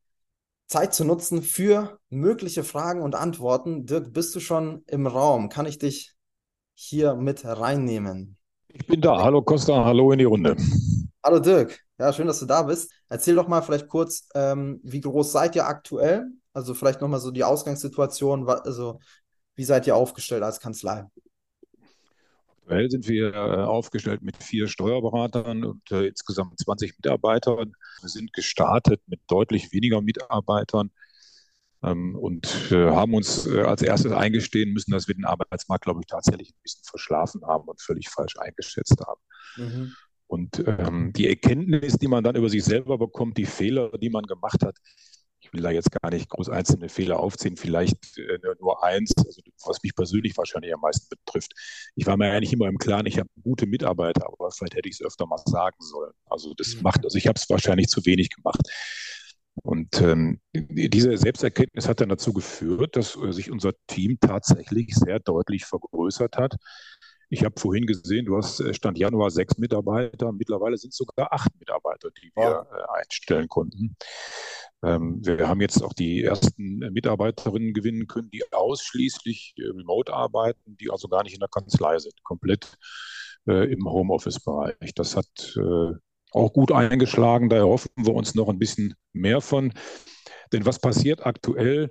Zeit 0.66 0.92
zu 0.92 1.06
nutzen 1.06 1.42
für 1.42 1.98
mögliche 2.10 2.62
Fragen 2.62 3.00
und 3.00 3.14
Antworten. 3.14 3.86
Dirk, 3.86 4.12
bist 4.12 4.34
du 4.34 4.40
schon 4.40 4.82
im 4.86 5.06
Raum? 5.06 5.48
Kann 5.48 5.64
ich 5.64 5.78
dich 5.78 6.14
hier 6.74 7.14
mit 7.14 7.46
reinnehmen? 7.46 8.36
Ich 8.66 8.86
bin 8.86 9.00
da. 9.00 9.22
Hallo 9.22 9.40
Costa, 9.40 9.82
hallo 9.82 10.12
in 10.12 10.18
die 10.18 10.26
Runde. 10.26 10.56
Hallo 11.24 11.38
Dirk. 11.38 11.80
Ja, 11.98 12.12
schön, 12.12 12.26
dass 12.26 12.40
du 12.40 12.46
da 12.46 12.64
bist. 12.64 12.92
Erzähl 13.08 13.34
doch 13.34 13.48
mal 13.48 13.62
vielleicht 13.62 13.88
kurz, 13.88 14.28
ähm, 14.34 14.80
wie 14.82 15.00
groß 15.00 15.32
seid 15.32 15.56
ihr 15.56 15.66
aktuell? 15.66 16.26
Also 16.52 16.74
vielleicht 16.74 17.00
nochmal 17.00 17.20
so 17.20 17.30
die 17.30 17.44
Ausgangssituation, 17.44 18.46
also 18.46 18.98
wie 19.58 19.64
seid 19.64 19.88
ihr 19.88 19.96
aufgestellt 19.96 20.44
als 20.44 20.60
Kanzlei? 20.60 21.04
Aktuell 22.62 22.90
sind 22.90 23.08
wir 23.08 23.34
äh, 23.34 23.64
aufgestellt 23.64 24.22
mit 24.22 24.40
vier 24.42 24.68
Steuerberatern 24.68 25.64
und 25.64 25.90
äh, 25.90 26.06
insgesamt 26.06 26.60
20 26.60 26.96
Mitarbeitern. 26.98 27.72
Wir 28.00 28.08
sind 28.08 28.32
gestartet 28.32 29.02
mit 29.06 29.20
deutlich 29.26 29.72
weniger 29.72 30.00
Mitarbeitern 30.00 30.92
ähm, 31.82 32.14
und 32.14 32.70
äh, 32.70 32.90
haben 32.90 33.14
uns 33.14 33.46
äh, 33.46 33.62
als 33.62 33.82
erstes 33.82 34.12
eingestehen 34.12 34.72
müssen, 34.72 34.92
dass 34.92 35.08
wir 35.08 35.16
den 35.16 35.24
Arbeitsmarkt, 35.24 35.84
glaube 35.84 36.00
ich, 36.02 36.06
tatsächlich 36.06 36.50
ein 36.50 36.62
bisschen 36.62 36.84
verschlafen 36.84 37.44
haben 37.44 37.66
und 37.66 37.82
völlig 37.82 38.08
falsch 38.08 38.36
eingeschätzt 38.38 39.00
haben. 39.04 39.20
Mhm. 39.56 39.94
Und 40.28 40.62
ähm, 40.68 41.12
die 41.14 41.26
Erkenntnis, 41.26 41.94
die 41.94 42.06
man 42.06 42.22
dann 42.22 42.36
über 42.36 42.48
sich 42.48 42.62
selber 42.62 42.96
bekommt, 42.96 43.38
die 43.38 43.46
Fehler, 43.46 43.90
die 43.98 44.10
man 44.10 44.24
gemacht 44.24 44.62
hat, 44.62 44.76
ich 45.48 45.54
will 45.54 45.62
da 45.62 45.70
jetzt 45.70 45.90
gar 45.90 46.10
nicht 46.10 46.28
groß 46.28 46.50
einzelne 46.50 46.88
Fehler 46.88 47.20
aufziehen, 47.20 47.56
vielleicht 47.56 48.18
äh, 48.18 48.38
nur 48.60 48.84
eins, 48.84 49.12
also 49.16 49.40
was 49.64 49.82
mich 49.82 49.94
persönlich 49.94 50.36
wahrscheinlich 50.36 50.74
am 50.74 50.80
meisten 50.80 51.08
betrifft. 51.08 51.52
Ich 51.96 52.06
war 52.06 52.16
mir 52.16 52.30
eigentlich 52.30 52.52
immer 52.52 52.68
im 52.68 52.78
Klaren, 52.78 53.06
ich 53.06 53.18
habe 53.18 53.28
gute 53.42 53.66
Mitarbeiter, 53.66 54.26
aber 54.26 54.50
vielleicht 54.50 54.74
hätte 54.74 54.88
ich 54.88 54.96
es 54.96 55.02
öfter 55.02 55.26
mal 55.26 55.38
sagen 55.44 55.76
sollen. 55.80 56.12
Also 56.26 56.54
das 56.54 56.76
mhm. 56.76 56.82
macht, 56.82 57.04
also 57.04 57.16
ich 57.16 57.26
habe 57.26 57.38
es 57.38 57.48
wahrscheinlich 57.48 57.88
zu 57.88 58.04
wenig 58.04 58.30
gemacht. 58.30 58.60
Und 59.62 60.00
ähm, 60.00 60.40
diese 60.52 61.16
Selbsterkenntnis 61.16 61.88
hat 61.88 62.00
dann 62.00 62.10
dazu 62.10 62.32
geführt, 62.32 62.94
dass 62.94 63.16
äh, 63.16 63.32
sich 63.32 63.50
unser 63.50 63.72
Team 63.88 64.18
tatsächlich 64.20 64.94
sehr 64.94 65.18
deutlich 65.18 65.64
vergrößert 65.64 66.36
hat. 66.36 66.56
Ich 67.30 67.44
habe 67.44 67.60
vorhin 67.60 67.86
gesehen, 67.86 68.24
du 68.26 68.36
hast 68.36 68.60
äh, 68.60 68.72
Stand 68.72 68.98
Januar 68.98 69.30
sechs 69.30 69.58
Mitarbeiter. 69.58 70.32
Mittlerweile 70.32 70.78
sind 70.78 70.90
es 70.90 70.96
sogar 70.96 71.32
acht 71.32 71.50
Mitarbeiter, 71.58 72.10
die 72.10 72.30
wir 72.34 72.66
äh, 72.72 73.00
einstellen 73.00 73.48
konnten. 73.48 73.96
Ähm, 74.82 75.20
wir 75.24 75.48
haben 75.48 75.60
jetzt 75.60 75.82
auch 75.82 75.92
die 75.92 76.22
ersten 76.22 76.78
Mitarbeiterinnen 76.78 77.74
gewinnen 77.74 78.06
können, 78.06 78.30
die 78.30 78.44
ausschließlich 78.52 79.54
äh, 79.58 79.66
remote 79.66 80.12
arbeiten, 80.12 80.76
die 80.76 80.90
also 80.90 81.08
gar 81.08 81.22
nicht 81.22 81.34
in 81.34 81.40
der 81.40 81.48
Kanzlei 81.48 81.98
sind, 81.98 82.22
komplett 82.22 82.78
äh, 83.46 83.70
im 83.70 83.84
Homeoffice-Bereich. 83.84 84.94
Das 84.94 85.16
hat 85.16 85.56
äh, 85.56 85.92
auch 86.30 86.52
gut 86.52 86.72
eingeschlagen. 86.72 87.48
Daher 87.48 87.66
hoffen 87.66 87.90
wir 87.96 88.14
uns 88.14 88.34
noch 88.34 88.48
ein 88.48 88.58
bisschen 88.58 88.94
mehr 89.12 89.40
von. 89.40 89.72
Denn 90.52 90.64
was 90.64 90.78
passiert 90.78 91.26
aktuell? 91.26 91.90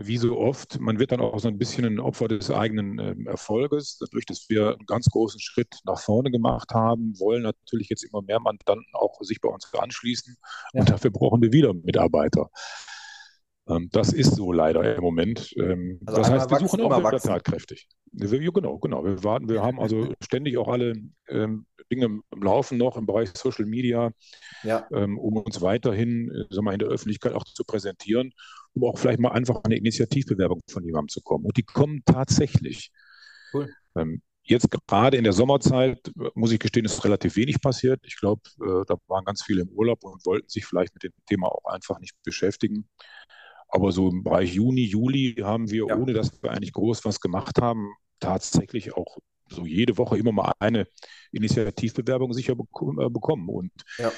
Wie 0.00 0.16
so 0.16 0.38
oft, 0.38 0.78
man 0.78 1.00
wird 1.00 1.10
dann 1.10 1.20
auch 1.20 1.38
so 1.40 1.48
ein 1.48 1.58
bisschen 1.58 1.84
ein 1.84 1.98
Opfer 1.98 2.28
des 2.28 2.52
eigenen 2.52 2.98
äh, 3.00 3.28
Erfolges. 3.28 3.98
Dadurch, 3.98 4.26
dass 4.26 4.48
wir 4.48 4.74
einen 4.74 4.86
ganz 4.86 5.06
großen 5.06 5.40
Schritt 5.40 5.80
nach 5.84 5.98
vorne 5.98 6.30
gemacht 6.30 6.72
haben, 6.72 7.18
wollen 7.18 7.42
natürlich 7.42 7.88
jetzt 7.88 8.04
immer 8.04 8.22
mehr 8.22 8.38
Mandanten 8.38 8.86
auch 8.92 9.20
sich 9.22 9.40
bei 9.40 9.48
uns 9.48 9.72
anschließen. 9.74 10.36
Ja. 10.72 10.80
Und 10.80 10.90
dafür 10.90 11.10
brauchen 11.10 11.42
wir 11.42 11.52
wieder 11.52 11.74
Mitarbeiter. 11.74 12.48
Ähm, 13.68 13.88
das 13.92 14.12
ist 14.12 14.36
so 14.36 14.52
leider 14.52 14.96
im 14.96 15.02
Moment. 15.02 15.54
Ähm, 15.56 16.00
also 16.06 16.20
das 16.20 16.30
heißt, 16.30 16.50
wir 16.50 16.58
suchen 16.58 16.80
auch 16.82 16.98
wieder 16.98 17.20
tatkräftig. 17.20 17.88
Wir, 18.12 18.52
genau, 18.52 18.78
genau. 18.78 19.04
Wir 19.04 19.22
warten, 19.24 19.48
wir 19.48 19.62
haben 19.62 19.80
also 19.80 20.08
ständig 20.22 20.56
auch 20.56 20.68
alle 20.68 20.94
ähm, 21.28 21.66
Dinge 21.90 22.04
im 22.04 22.42
Laufen 22.42 22.78
noch 22.78 22.96
im 22.96 23.06
Bereich 23.06 23.30
Social 23.34 23.64
Media, 23.64 24.10
ja. 24.62 24.86
ähm, 24.92 25.18
um 25.18 25.38
uns 25.38 25.60
weiterhin 25.60 26.30
äh, 26.30 26.54
sagen 26.54 26.66
wir, 26.66 26.72
in 26.72 26.78
der 26.80 26.88
Öffentlichkeit 26.88 27.32
auch 27.32 27.44
zu 27.44 27.64
präsentieren 27.64 28.32
um 28.74 28.88
auch 28.88 28.98
vielleicht 28.98 29.18
mal 29.18 29.32
einfach 29.32 29.62
eine 29.64 29.76
Initiativbewerbung 29.76 30.60
von 30.68 30.84
jemandem 30.84 31.08
zu 31.08 31.20
kommen. 31.20 31.44
Und 31.44 31.56
die 31.56 31.62
kommen 31.62 32.02
tatsächlich. 32.04 32.90
Cool. 33.52 33.72
Ähm, 33.96 34.22
jetzt 34.42 34.70
gerade 34.70 35.16
in 35.16 35.24
der 35.24 35.32
Sommerzeit, 35.32 35.98
muss 36.34 36.52
ich 36.52 36.58
gestehen, 36.58 36.84
ist 36.84 37.04
relativ 37.04 37.36
wenig 37.36 37.60
passiert. 37.60 38.00
Ich 38.04 38.18
glaube, 38.18 38.42
äh, 38.60 38.84
da 38.86 38.96
waren 39.06 39.24
ganz 39.24 39.42
viele 39.42 39.62
im 39.62 39.68
Urlaub 39.68 40.04
und 40.04 40.24
wollten 40.26 40.48
sich 40.48 40.64
vielleicht 40.64 40.94
mit 40.94 41.02
dem 41.02 41.12
Thema 41.26 41.48
auch 41.48 41.64
einfach 41.66 41.98
nicht 42.00 42.14
beschäftigen. 42.24 42.88
Aber 43.68 43.92
so 43.92 44.08
im 44.08 44.24
Bereich 44.24 44.54
Juni, 44.54 44.84
Juli 44.84 45.36
haben 45.42 45.70
wir, 45.70 45.86
ja. 45.88 45.96
ohne 45.96 46.12
dass 46.12 46.42
wir 46.42 46.50
eigentlich 46.50 46.72
groß 46.72 47.04
was 47.04 47.20
gemacht 47.20 47.60
haben, 47.60 47.92
tatsächlich 48.20 48.94
auch 48.94 49.18
so 49.50 49.64
jede 49.64 49.96
Woche 49.96 50.18
immer 50.18 50.32
mal 50.32 50.52
eine 50.58 50.86
Initiativbewerbung 51.32 52.32
sicher 52.32 52.52
äh, 52.52 53.08
bekommen. 53.10 53.48
Und 53.48 53.72
ja. 53.98 54.12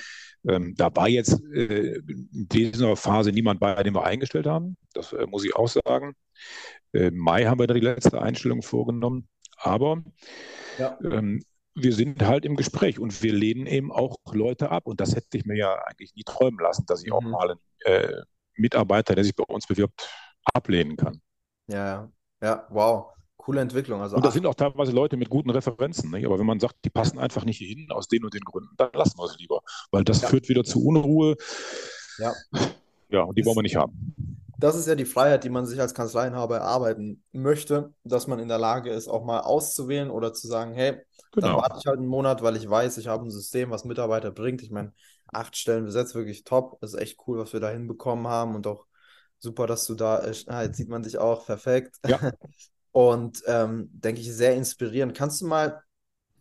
Ähm, 0.48 0.74
da 0.76 0.94
war 0.96 1.08
jetzt 1.08 1.42
äh, 1.52 1.96
in 2.06 2.48
dieser 2.48 2.96
Phase 2.96 3.30
niemand 3.30 3.60
bei, 3.60 3.82
den 3.82 3.94
wir 3.94 4.04
eingestellt 4.04 4.46
haben. 4.46 4.76
Das 4.94 5.12
äh, 5.12 5.26
muss 5.26 5.44
ich 5.44 5.54
auch 5.54 5.68
sagen. 5.68 6.14
Äh, 6.92 7.10
Mai 7.10 7.44
haben 7.44 7.60
wir 7.60 7.66
da 7.66 7.74
die 7.74 7.80
letzte 7.80 8.20
Einstellung 8.20 8.62
vorgenommen. 8.62 9.28
Aber 9.56 10.02
ja. 10.78 10.98
ähm, 11.04 11.42
wir 11.74 11.92
sind 11.92 12.22
halt 12.22 12.44
im 12.44 12.56
Gespräch 12.56 12.98
und 12.98 13.22
wir 13.22 13.32
lehnen 13.32 13.66
eben 13.66 13.92
auch 13.92 14.16
Leute 14.32 14.70
ab. 14.70 14.86
Und 14.86 15.00
das 15.00 15.14
hätte 15.14 15.36
ich 15.36 15.44
mir 15.44 15.56
ja 15.56 15.74
eigentlich 15.86 16.14
nie 16.14 16.24
träumen 16.24 16.58
lassen, 16.58 16.86
dass 16.86 17.02
ich 17.02 17.10
mhm. 17.10 17.16
auch 17.16 17.22
mal 17.22 17.50
einen 17.50 17.60
äh, 17.84 18.22
Mitarbeiter, 18.56 19.14
der 19.14 19.24
sich 19.24 19.34
bei 19.34 19.44
uns 19.44 19.66
bewirbt, 19.66 20.08
ablehnen 20.52 20.96
kann. 20.96 21.20
Ja, 21.66 22.10
ja, 22.42 22.66
wow. 22.70 23.06
Coole 23.36 23.62
Entwicklung. 23.62 24.02
Also 24.02 24.16
und 24.16 24.24
das 24.24 24.34
sind 24.34 24.46
auch 24.46 24.54
teilweise 24.54 24.92
Leute 24.92 25.16
mit 25.16 25.30
guten 25.30 25.48
Referenzen. 25.50 26.10
Nicht? 26.10 26.26
Aber 26.26 26.38
wenn 26.38 26.46
man 26.46 26.60
sagt, 26.60 26.76
die 26.84 26.90
passen 26.90 27.18
einfach 27.18 27.44
nicht 27.44 27.58
hin 27.58 27.90
aus 27.90 28.06
den 28.06 28.22
und 28.24 28.34
den 28.34 28.42
Gründen, 28.42 28.74
dann 28.76 28.90
lassen 28.92 29.18
wir 29.18 29.24
es 29.24 29.38
lieber. 29.38 29.60
Weil 29.90 30.04
das 30.04 30.20
ja. 30.20 30.28
führt 30.28 30.48
wieder 30.50 30.62
zu 30.62 30.84
Unruhe. 30.84 31.36
Ja. 32.18 32.34
Ja, 33.08 33.22
und 33.22 33.36
die 33.36 33.44
wollen 33.44 33.56
wir 33.56 33.62
nicht 33.62 33.76
haben. 33.76 34.14
Das 34.60 34.76
ist 34.76 34.86
ja 34.86 34.94
die 34.94 35.06
Freiheit, 35.06 35.44
die 35.44 35.48
man 35.48 35.66
sich 35.66 35.80
als 35.80 35.94
Kanzleienhaber 35.94 36.58
erarbeiten 36.58 37.22
möchte, 37.32 37.94
dass 38.04 38.26
man 38.26 38.38
in 38.38 38.48
der 38.48 38.58
Lage 38.58 38.90
ist, 38.90 39.08
auch 39.08 39.24
mal 39.24 39.40
auszuwählen 39.40 40.10
oder 40.10 40.34
zu 40.34 40.48
sagen, 40.48 40.74
hey, 40.74 41.00
genau. 41.32 41.46
dann 41.46 41.56
warte 41.56 41.78
ich 41.80 41.86
halt 41.86 41.98
einen 41.98 42.06
Monat, 42.06 42.42
weil 42.42 42.56
ich 42.56 42.68
weiß, 42.68 42.98
ich 42.98 43.06
habe 43.06 43.24
ein 43.24 43.30
System, 43.30 43.70
was 43.70 43.84
Mitarbeiter 43.84 44.30
bringt. 44.30 44.62
Ich 44.62 44.70
meine, 44.70 44.92
acht 45.26 45.56
Stellen 45.56 45.84
besetzt, 45.86 46.14
wirklich 46.14 46.44
top. 46.44 46.78
Das 46.80 46.92
ist 46.92 47.00
echt 47.00 47.18
cool, 47.26 47.38
was 47.38 47.52
wir 47.52 47.60
da 47.60 47.70
hinbekommen 47.70 48.26
haben 48.26 48.54
und 48.54 48.66
auch 48.66 48.86
super, 49.38 49.66
dass 49.66 49.86
du 49.86 49.94
da, 49.94 50.22
äh, 50.24 50.34
ah, 50.46 50.62
jetzt 50.62 50.76
sieht 50.76 50.88
man 50.88 51.02
dich 51.02 51.18
auch, 51.18 51.46
perfekt. 51.46 51.96
Ja. 52.06 52.18
Und 52.92 53.44
ähm, 53.46 53.88
denke 53.92 54.20
ich, 54.20 54.34
sehr 54.34 54.56
inspirierend. 54.56 55.16
Kannst 55.16 55.40
du 55.40 55.46
mal 55.46 55.80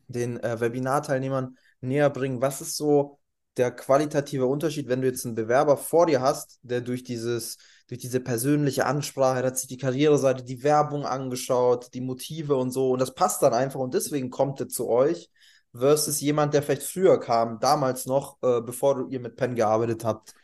den 0.07 0.41
äh, 0.43 0.59
Webinarteilnehmern 0.59 1.55
näher 1.79 2.09
bringen, 2.09 2.41
was 2.41 2.59
ist 2.59 2.75
so 2.75 3.19
der 3.57 3.71
qualitative 3.71 4.45
Unterschied, 4.45 4.87
wenn 4.87 5.01
du 5.01 5.07
jetzt 5.07 5.25
einen 5.25 5.35
Bewerber 5.35 5.77
vor 5.77 6.07
dir 6.07 6.21
hast, 6.21 6.59
der 6.63 6.81
durch 6.81 7.03
dieses, 7.03 7.57
durch 7.89 7.99
diese 7.99 8.19
persönliche 8.19 8.85
Ansprache, 8.85 9.43
hat 9.43 9.57
sich 9.57 9.67
die 9.67 9.77
Karriereseite, 9.77 10.43
die 10.43 10.63
Werbung 10.63 11.05
angeschaut, 11.05 11.93
die 11.95 12.01
Motive 12.01 12.55
und 12.55 12.71
so, 12.71 12.91
und 12.91 12.99
das 12.99 13.15
passt 13.15 13.41
dann 13.41 13.53
einfach 13.53 13.79
und 13.79 13.95
deswegen 13.95 14.29
kommt 14.29 14.59
er 14.59 14.69
zu 14.69 14.87
euch, 14.87 15.31
versus 15.73 16.21
jemand, 16.21 16.53
der 16.53 16.61
vielleicht 16.61 16.83
früher 16.83 17.19
kam, 17.19 17.59
damals 17.59 18.05
noch, 18.05 18.37
äh, 18.43 18.61
bevor 18.61 19.07
ihr 19.09 19.19
mit 19.19 19.35
Penn 19.35 19.55
gearbeitet 19.55 20.05
habt. 20.05 20.35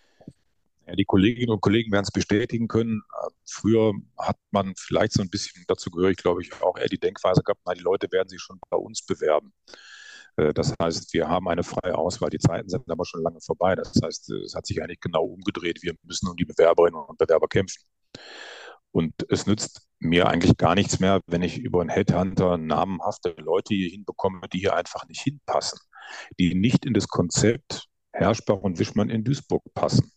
Ja, 0.87 0.95
die 0.95 1.05
Kolleginnen 1.05 1.51
und 1.51 1.61
Kollegen 1.61 1.91
werden 1.91 2.05
es 2.05 2.11
bestätigen 2.11 2.67
können. 2.67 3.01
Früher 3.45 3.93
hat 4.17 4.37
man 4.49 4.73
vielleicht 4.75 5.13
so 5.13 5.21
ein 5.21 5.29
bisschen, 5.29 5.63
dazu 5.67 5.89
gehöre 5.91 6.11
ich 6.11 6.17
glaube 6.17 6.41
ich 6.41 6.51
auch 6.61 6.77
eher 6.77 6.87
die 6.87 6.99
Denkweise 6.99 7.41
gehabt, 7.43 7.61
na, 7.65 7.73
die 7.73 7.81
Leute 7.81 8.11
werden 8.11 8.29
sich 8.29 8.41
schon 8.41 8.59
bei 8.69 8.77
uns 8.77 9.03
bewerben. 9.03 9.53
Äh, 10.37 10.53
das 10.53 10.73
heißt, 10.81 11.13
wir 11.13 11.27
haben 11.27 11.47
eine 11.47 11.63
freie 11.63 11.97
Auswahl. 11.97 12.29
Die 12.29 12.39
Zeiten 12.39 12.69
sind 12.69 12.89
aber 12.89 13.05
schon 13.05 13.23
lange 13.23 13.41
vorbei. 13.41 13.75
Das 13.75 13.93
heißt, 14.03 14.31
es 14.31 14.55
hat 14.55 14.65
sich 14.65 14.81
eigentlich 14.81 14.99
genau 14.99 15.23
umgedreht. 15.23 15.81
Wir 15.81 15.95
müssen 16.03 16.29
um 16.29 16.35
die 16.35 16.45
Bewerberinnen 16.45 16.99
und 16.99 17.17
Bewerber 17.17 17.47
kämpfen. 17.47 17.83
Und 18.91 19.13
es 19.29 19.45
nützt 19.45 19.89
mir 19.99 20.27
eigentlich 20.27 20.55
gar 20.55 20.75
nichts 20.75 20.99
mehr, 20.99 21.21
wenn 21.27 21.41
ich 21.41 21.57
über 21.57 21.81
einen 21.81 21.89
Headhunter 21.89 22.57
namenhafte 22.57 23.35
Leute 23.37 23.75
hier 23.75 23.89
hinbekomme, 23.89 24.47
die 24.53 24.59
hier 24.59 24.75
einfach 24.75 25.05
nicht 25.07 25.21
hinpassen, 25.21 25.79
die 26.39 26.55
nicht 26.55 26.85
in 26.85 26.93
das 26.93 27.07
Konzept 27.07 27.89
Herschbach 28.13 28.59
und 28.59 28.79
Wischmann 28.79 29.09
in 29.09 29.25
Duisburg 29.25 29.63
passen. 29.73 30.11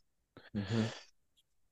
Mhm. 0.52 0.62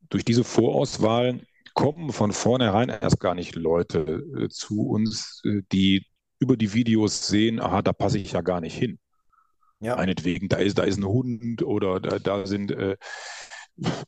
Durch 0.09 0.25
diese 0.25 0.43
Vorauswahl 0.43 1.43
kommen 1.75 2.11
von 2.13 2.33
vornherein 2.33 2.89
erst 2.89 3.21
gar 3.21 3.35
nicht 3.35 3.55
Leute 3.55 4.25
äh, 4.37 4.49
zu 4.49 4.89
uns, 4.89 5.43
äh, 5.45 5.63
die 5.73 6.07
über 6.39 6.57
die 6.57 6.73
Videos 6.75 7.27
sehen, 7.27 7.61
aha, 7.61 7.83
da 7.83 7.93
passe 7.93 8.19
ich 8.19 8.33
ja 8.33 8.41
gar 8.41 8.61
nicht 8.61 8.77
hin. 8.77 8.99
Ja. 9.81 9.97
Meinetwegen, 9.97 10.49
da 10.49 10.57
ist, 10.57 10.79
da 10.79 10.85
ist 10.85 10.99
ein 10.99 11.07
Hund 11.07 11.63
oder 11.63 12.01
da, 12.01 12.19
da 12.19 12.47
sind 12.47 12.71
äh, 12.71 12.97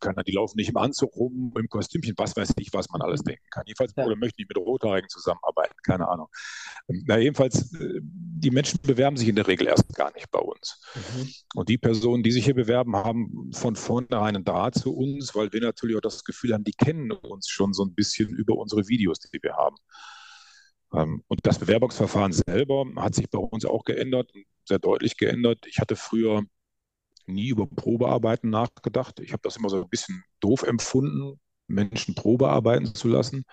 keiner, 0.01 0.23
die 0.23 0.33
laufen 0.33 0.57
nicht 0.57 0.71
im 0.71 0.77
Anzug 0.77 1.15
rum, 1.17 1.53
im 1.57 1.69
Kostümchen, 1.69 2.15
was 2.17 2.37
weiß 2.37 2.55
ich, 2.57 2.73
was 2.73 2.89
man 2.91 3.03
alles 3.03 3.23
denken 3.23 3.45
kann. 3.51 3.65
Jedenfalls, 3.67 3.93
ja. 3.97 4.05
oder 4.05 4.17
möchten 4.17 4.41
nicht 4.41 4.49
mit 4.49 4.57
Rothaarigen 4.57 5.09
zusammenarbeiten, 5.11 5.75
keine 5.85 6.09
Ahnung. 6.09 6.29
Ähm, 6.89 7.05
na, 7.07 7.19
jedenfalls, 7.19 7.73
äh, 7.75 8.01
die 8.03 8.51
Menschen 8.51 8.81
bewerben 8.83 9.17
sich 9.17 9.29
in 9.29 9.37
der 9.37 9.47
Regel 9.47 9.67
erst 9.67 9.95
gar 9.95 10.13
nicht 10.15 10.31
bei 10.31 10.39
uns. 10.39 10.81
Mhm. 10.95 11.29
Und 11.55 11.69
die 11.69 11.79
Personen, 11.79 12.23
die 12.23 12.33
sich 12.33 12.45
hier 12.45 12.55
bewerben, 12.55 12.97
haben 12.97 13.51
von 13.53 13.77
vornherein 13.77 14.37
einen 14.37 14.45
Draht 14.45 14.75
zu 14.75 14.95
uns, 14.97 15.35
weil 15.35 15.53
wir 15.53 15.61
natürlich 15.61 15.97
auch 15.97 16.01
das 16.01 16.25
Gefühl 16.25 16.55
haben, 16.55 16.65
die 16.65 16.73
kennen 16.73 17.13
uns 17.13 17.49
schon 17.49 17.73
so 17.75 17.85
ein 17.85 17.95
bisschen 17.95 18.31
über 18.31 18.57
unsere 18.57 18.89
Videos, 18.89 19.19
die 19.21 19.43
wir 19.43 19.55
haben. 19.55 19.77
Ähm, 20.95 21.23
und 21.29 21.41
das 21.47 21.59
Bewerbungsverfahren 21.59 22.33
selber 22.33 22.85
hat 22.97 23.15
sich 23.15 23.29
bei 23.31 23.39
uns 23.39 23.65
auch 23.65 23.85
geändert, 23.85 24.31
sehr 24.65 24.79
deutlich 24.79 25.17
geändert. 25.17 25.67
Ich 25.67 25.79
hatte 25.79 25.97
früher 25.97 26.43
nie 27.27 27.49
über 27.49 27.67
Probearbeiten 27.67 28.51
nachgedacht. 28.51 29.21
Ich 29.21 29.33
habe 29.33 29.43
das 29.43 29.57
immer 29.57 29.69
so 29.69 29.83
ein 29.83 29.89
bisschen 29.89 30.25
doof 30.41 30.63
empfunden, 30.63 31.39
Menschen 31.67 32.15
Probearbeiten 32.15 32.95
zu 32.95 33.09
lassen. 33.09 33.45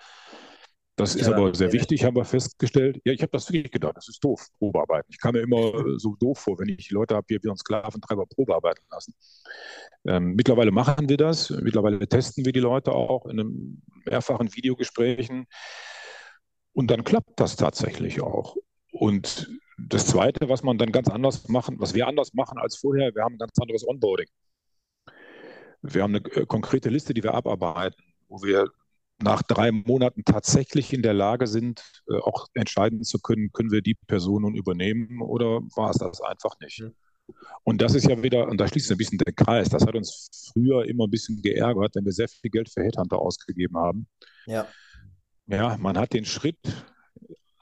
Das 0.98 1.14
ist 1.14 1.26
ja, 1.26 1.34
aber 1.34 1.54
sehr 1.54 1.66
ja. 1.66 1.72
wichtig, 1.74 2.04
haben 2.04 2.16
wir 2.16 2.24
festgestellt. 2.24 3.02
Ja, 3.04 3.12
ich 3.12 3.20
habe 3.20 3.30
das 3.32 3.52
wirklich 3.52 3.70
gedacht, 3.70 3.98
das 3.98 4.08
ist 4.08 4.24
doof, 4.24 4.46
Probearbeiten. 4.58 5.08
Ich 5.10 5.20
kam 5.20 5.32
mir 5.32 5.40
immer 5.40 5.98
so 5.98 6.16
doof 6.16 6.38
vor, 6.38 6.58
wenn 6.58 6.70
ich 6.70 6.88
die 6.88 6.94
Leute 6.94 7.14
habe, 7.14 7.26
die 7.28 7.38
wir 7.42 7.50
uns 7.50 7.60
Sklaventreiber 7.60 8.24
Probearbeiten 8.24 8.82
lassen. 8.90 9.14
Ähm, 10.06 10.34
mittlerweile 10.34 10.70
machen 10.70 11.06
wir 11.06 11.18
das, 11.18 11.50
mittlerweile 11.50 12.08
testen 12.08 12.46
wir 12.46 12.52
die 12.52 12.60
Leute 12.60 12.92
auch 12.92 13.26
in 13.26 13.38
einem 13.38 13.82
mehrfachen 14.06 14.54
Videogesprächen. 14.54 15.46
Und 16.76 16.90
dann 16.90 17.04
klappt 17.04 17.40
das 17.40 17.56
tatsächlich 17.56 18.20
auch. 18.20 18.54
Und 18.92 19.50
das 19.78 20.08
Zweite, 20.08 20.50
was 20.50 20.62
man 20.62 20.76
dann 20.76 20.92
ganz 20.92 21.08
anders 21.08 21.48
machen, 21.48 21.80
was 21.80 21.94
wir 21.94 22.06
anders 22.06 22.34
machen 22.34 22.58
als 22.58 22.76
vorher, 22.76 23.14
wir 23.14 23.22
haben 23.22 23.36
ein 23.36 23.38
ganz 23.38 23.58
anderes 23.58 23.88
Onboarding. 23.88 24.26
Wir 25.80 26.02
haben 26.02 26.16
eine 26.16 26.24
äh, 26.32 26.44
konkrete 26.44 26.90
Liste, 26.90 27.14
die 27.14 27.22
wir 27.22 27.32
abarbeiten, 27.32 28.04
wo 28.28 28.42
wir 28.42 28.68
nach 29.22 29.42
drei 29.42 29.72
Monaten 29.72 30.22
tatsächlich 30.22 30.92
in 30.92 31.00
der 31.00 31.14
Lage 31.14 31.46
sind, 31.46 31.82
äh, 32.10 32.18
auch 32.18 32.46
entscheiden 32.52 33.02
zu 33.04 33.20
können, 33.20 33.52
können 33.52 33.72
wir 33.72 33.80
die 33.80 33.94
Person 33.94 34.42
nun 34.42 34.54
übernehmen 34.54 35.22
oder 35.22 35.62
war 35.76 35.88
es 35.88 35.96
das 35.96 36.20
einfach 36.20 36.60
nicht. 36.60 36.80
Mhm. 36.80 36.94
Und 37.64 37.80
das 37.80 37.94
ist 37.94 38.06
ja 38.06 38.22
wieder, 38.22 38.48
und 38.48 38.60
da 38.60 38.68
schließt 38.68 38.90
ein 38.90 38.98
bisschen 38.98 39.18
der 39.18 39.32
Kreis, 39.32 39.70
das 39.70 39.86
hat 39.86 39.94
uns 39.94 40.50
früher 40.52 40.84
immer 40.84 41.06
ein 41.06 41.10
bisschen 41.10 41.40
geärgert, 41.40 41.94
wenn 41.94 42.04
wir 42.04 42.12
sehr 42.12 42.28
viel 42.28 42.50
Geld 42.50 42.68
für 42.68 42.82
Headhunter 42.82 43.18
ausgegeben 43.18 43.78
haben. 43.78 44.06
Ja. 44.44 44.68
Ja, 45.46 45.76
man 45.78 45.98
hat 45.98 46.12
den 46.12 46.24
Schritt 46.24 46.58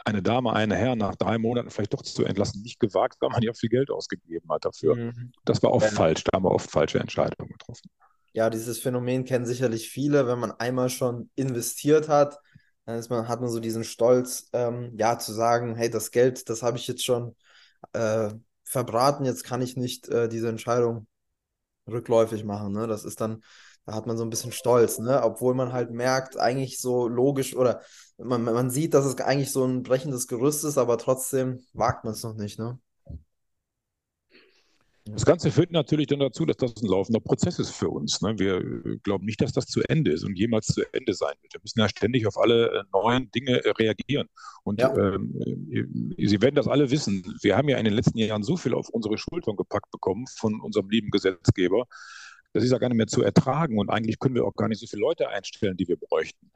eine 0.05 0.23
Dame, 0.23 0.53
einen 0.53 0.73
Herr 0.73 0.97
nach 0.97 1.15
drei 1.17 1.39
Monaten 1.39 1.71
vielleicht 1.71 1.95
doch 1.95 2.03
zu 2.03 2.25
entlassen, 2.25 2.63
nicht 2.63 2.79
gewagt, 2.79 3.17
weil 3.21 3.31
man 3.31 3.43
ja 3.43 3.53
viel 3.55 3.71
Geld 3.71 3.91
ausgegeben 3.91 4.51
hat 4.51 4.65
dafür. 4.65 4.97
Mhm. 4.97 5.33
Das 5.45 5.63
war 5.63 5.73
oft 5.73 5.87
ja. 5.87 5.93
falsch, 5.93 6.25
da 6.25 6.37
haben 6.37 6.45
wir 6.45 6.51
oft 6.51 6.71
falsche 6.71 6.99
Entscheidungen 6.99 7.51
getroffen. 7.51 7.91
Ja, 8.33 8.51
dieses 8.51 8.81
Phänomen 8.81 9.25
kennen 9.25 9.47
sicherlich 9.47 9.89
viele, 9.89 10.27
wenn 10.27 10.39
man 10.39 10.53
einmal 10.53 10.91
schon 10.91 11.31
investiert 11.37 12.09
hat, 12.09 12.39
dann 12.85 13.03
man, 13.09 13.29
hat 13.29 13.41
man 13.41 13.49
so 13.49 13.61
diesen 13.61 13.85
Stolz, 13.85 14.49
ähm, 14.53 14.93
ja, 14.99 15.19
zu 15.19 15.33
sagen, 15.33 15.75
hey, 15.75 15.89
das 15.89 16.11
Geld, 16.11 16.49
das 16.51 16.63
habe 16.63 16.77
ich 16.77 16.87
jetzt 16.87 17.05
schon 17.05 17.35
äh, 17.93 18.31
verbraten, 18.65 19.25
jetzt 19.25 19.45
kann 19.45 19.63
ich 19.63 19.77
nicht 19.77 20.09
äh, 20.09 20.29
diese 20.29 20.49
Entscheidung 20.49 21.07
rückläufig 21.87 22.45
machen. 22.45 22.73
Ne? 22.73 22.87
Das 22.87 23.05
ist 23.05 23.21
dann, 23.21 23.43
da 23.87 23.95
hat 23.95 24.07
man 24.07 24.17
so 24.17 24.25
ein 24.25 24.31
bisschen 24.31 24.53
Stolz, 24.53 24.99
ne? 24.99 25.23
Obwohl 25.23 25.55
man 25.55 25.73
halt 25.73 25.91
merkt, 25.91 26.39
eigentlich 26.39 26.81
so 26.81 27.09
logisch 27.09 27.55
oder 27.55 27.83
man, 28.19 28.43
man 28.43 28.71
sieht, 28.71 28.95
dass 28.95 29.05
es 29.05 29.17
eigentlich 29.21 29.53
so 29.53 29.65
ein 29.65 29.83
brechendes 29.83 30.27
Gerüst 30.27 30.65
ist, 30.65 30.79
aber 30.79 30.99
trotzdem 30.99 31.61
wagt 31.73 32.05
man 32.05 32.15
es 32.15 32.23
noch 32.23 32.35
nicht, 32.35 32.59
ne? 32.59 32.79
Das 35.07 35.27
Ganze 35.27 35.51
führt 35.51 35.71
natürlich 35.71 36.07
dann 36.07 36.21
dazu, 36.21 36.47
dass 36.47 36.57
das 36.57 36.83
ein 36.83 36.87
laufender 36.87 37.21
Prozess 37.21 37.59
ist 37.59 37.73
für 37.73 37.91
uns. 37.91 38.23
Ne? 38.23 38.39
Wir 38.39 38.99
glauben 39.03 39.27
nicht, 39.27 39.43
dass 39.43 39.53
das 39.53 39.67
zu 39.67 39.83
Ende 39.83 40.13
ist 40.13 40.25
und 40.25 40.39
jemals 40.39 40.69
zu 40.69 40.83
Ende 40.95 41.13
sein 41.13 41.35
wird. 41.43 41.53
Wir 41.53 41.61
müssen 41.63 41.79
ja 41.79 41.91
ständig 41.91 42.27
auf 42.27 42.39
alle 42.39 42.69
äh, 42.69 42.85
neuen 42.91 43.31
Dinge 43.31 43.63
äh, 43.63 43.71
reagieren. 43.73 44.31
Und 44.63 44.81
ja. 44.81 44.97
ähm, 44.97 45.39
äh, 45.71 46.27
Sie 46.27 46.41
werden 46.41 46.55
das 46.55 46.69
alle 46.69 46.91
wissen. 46.91 47.23
Wir 47.43 47.55
haben 47.55 47.69
ja 47.69 47.77
in 47.77 47.85
den 47.85 47.93
letzten 47.93 48.17
Jahren 48.17 48.43
so 48.43 48.57
viel 48.57 48.73
auf 48.73 48.89
unsere 48.89 49.19
Schultern 49.19 49.57
gepackt 49.57 49.91
bekommen 49.91 50.25
von 50.27 50.59
unserem 50.63 50.89
lieben 50.89 51.11
Gesetzgeber. 51.11 51.87
Das 52.55 52.65
ist 52.65 52.71
ja 52.71 52.79
gar 52.79 52.89
nicht 52.89 52.97
mehr 52.97 53.07
zu 53.07 53.23
ertragen 53.23 53.79
und 53.79 53.91
eigentlich 53.91 54.19
können 54.19 54.35
wir 54.35 54.45
auch 54.45 54.55
gar 54.55 54.69
nicht 54.69 54.81
so 54.81 54.87
viele 54.87 55.03
Leute 55.03 55.29
einstellen, 55.29 55.77
die 55.77 55.87
wir 55.87 55.97
bräuchten. 55.97 56.51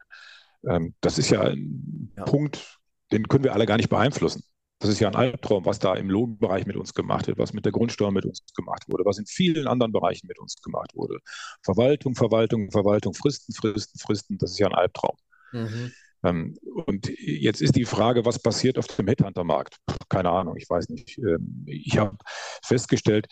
Ähm, 0.66 0.94
das 1.00 1.18
ist 1.18 1.30
ja 1.30 1.42
ein 1.42 2.12
ja. 2.16 2.24
Punkt, 2.24 2.78
den 3.12 3.28
können 3.28 3.44
wir 3.44 3.52
alle 3.52 3.66
gar 3.66 3.76
nicht 3.76 3.90
beeinflussen. 3.90 4.42
Das 4.80 4.90
ist 4.90 5.00
ja 5.00 5.08
ein 5.08 5.16
Albtraum, 5.16 5.64
was 5.64 5.80
da 5.80 5.94
im 5.94 6.08
Lohnbereich 6.08 6.64
mit 6.66 6.76
uns 6.76 6.94
gemacht 6.94 7.26
wird, 7.26 7.38
was 7.38 7.52
mit 7.52 7.64
der 7.64 7.72
Grundsteuer 7.72 8.12
mit 8.12 8.24
uns 8.24 8.44
gemacht 8.54 8.84
wurde, 8.88 9.04
was 9.04 9.18
in 9.18 9.26
vielen 9.26 9.66
anderen 9.66 9.90
Bereichen 9.90 10.28
mit 10.28 10.38
uns 10.38 10.54
gemacht 10.62 10.94
wurde. 10.94 11.18
Verwaltung, 11.62 12.14
Verwaltung, 12.14 12.70
Verwaltung, 12.70 13.12
Fristen, 13.12 13.52
Fristen, 13.52 13.98
Fristen, 13.98 14.38
das 14.38 14.52
ist 14.52 14.58
ja 14.58 14.68
ein 14.68 14.74
Albtraum. 14.74 15.16
Mhm. 15.52 15.92
Ähm, 16.24 16.58
und 16.86 17.08
jetzt 17.18 17.60
ist 17.60 17.74
die 17.74 17.84
Frage, 17.84 18.24
was 18.24 18.38
passiert 18.40 18.78
auf 18.78 18.86
dem 18.86 19.08
Headhunter-Markt? 19.08 19.76
Keine 20.08 20.30
Ahnung, 20.30 20.56
ich 20.56 20.68
weiß 20.68 20.88
nicht. 20.90 21.18
Ähm, 21.18 21.64
ich 21.66 21.98
habe 21.98 22.16
festgestellt, 22.62 23.26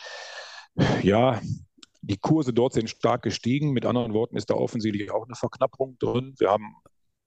ja, 1.03 1.41
die 2.07 2.19
Kurse 2.19 2.53
dort 2.53 2.73
sind 2.73 2.89
stark 2.89 3.23
gestiegen. 3.23 3.73
Mit 3.73 3.85
anderen 3.85 4.15
Worten 4.15 4.37
ist 4.37 4.51
da 4.51 4.55
offensichtlich 4.55 5.11
auch 5.11 5.25
eine 5.25 5.35
Verknappung 5.35 5.99
drin. 5.99 6.35
Wir 6.39 6.51
haben 6.51 6.77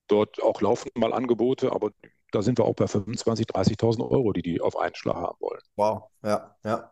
dort 0.08 0.42
auch 0.42 0.62
laufen 0.62 0.90
mal 0.96 1.14
Angebote, 1.14 1.72
aber 1.72 1.92
da 2.32 2.42
sind 2.42 2.58
wir 2.58 2.66
auch 2.66 2.76
bei 2.76 2.86
25.000, 2.86 3.52
30.000 3.52 4.10
Euro, 4.10 4.32
die 4.34 4.42
die 4.42 4.62
auf 4.62 4.78
einen 4.78 4.96
Schlag 4.96 5.16
haben 5.16 5.38
wollen. 5.40 5.62
Wow, 5.76 6.04
ja, 6.24 6.56
ja. 6.64 6.92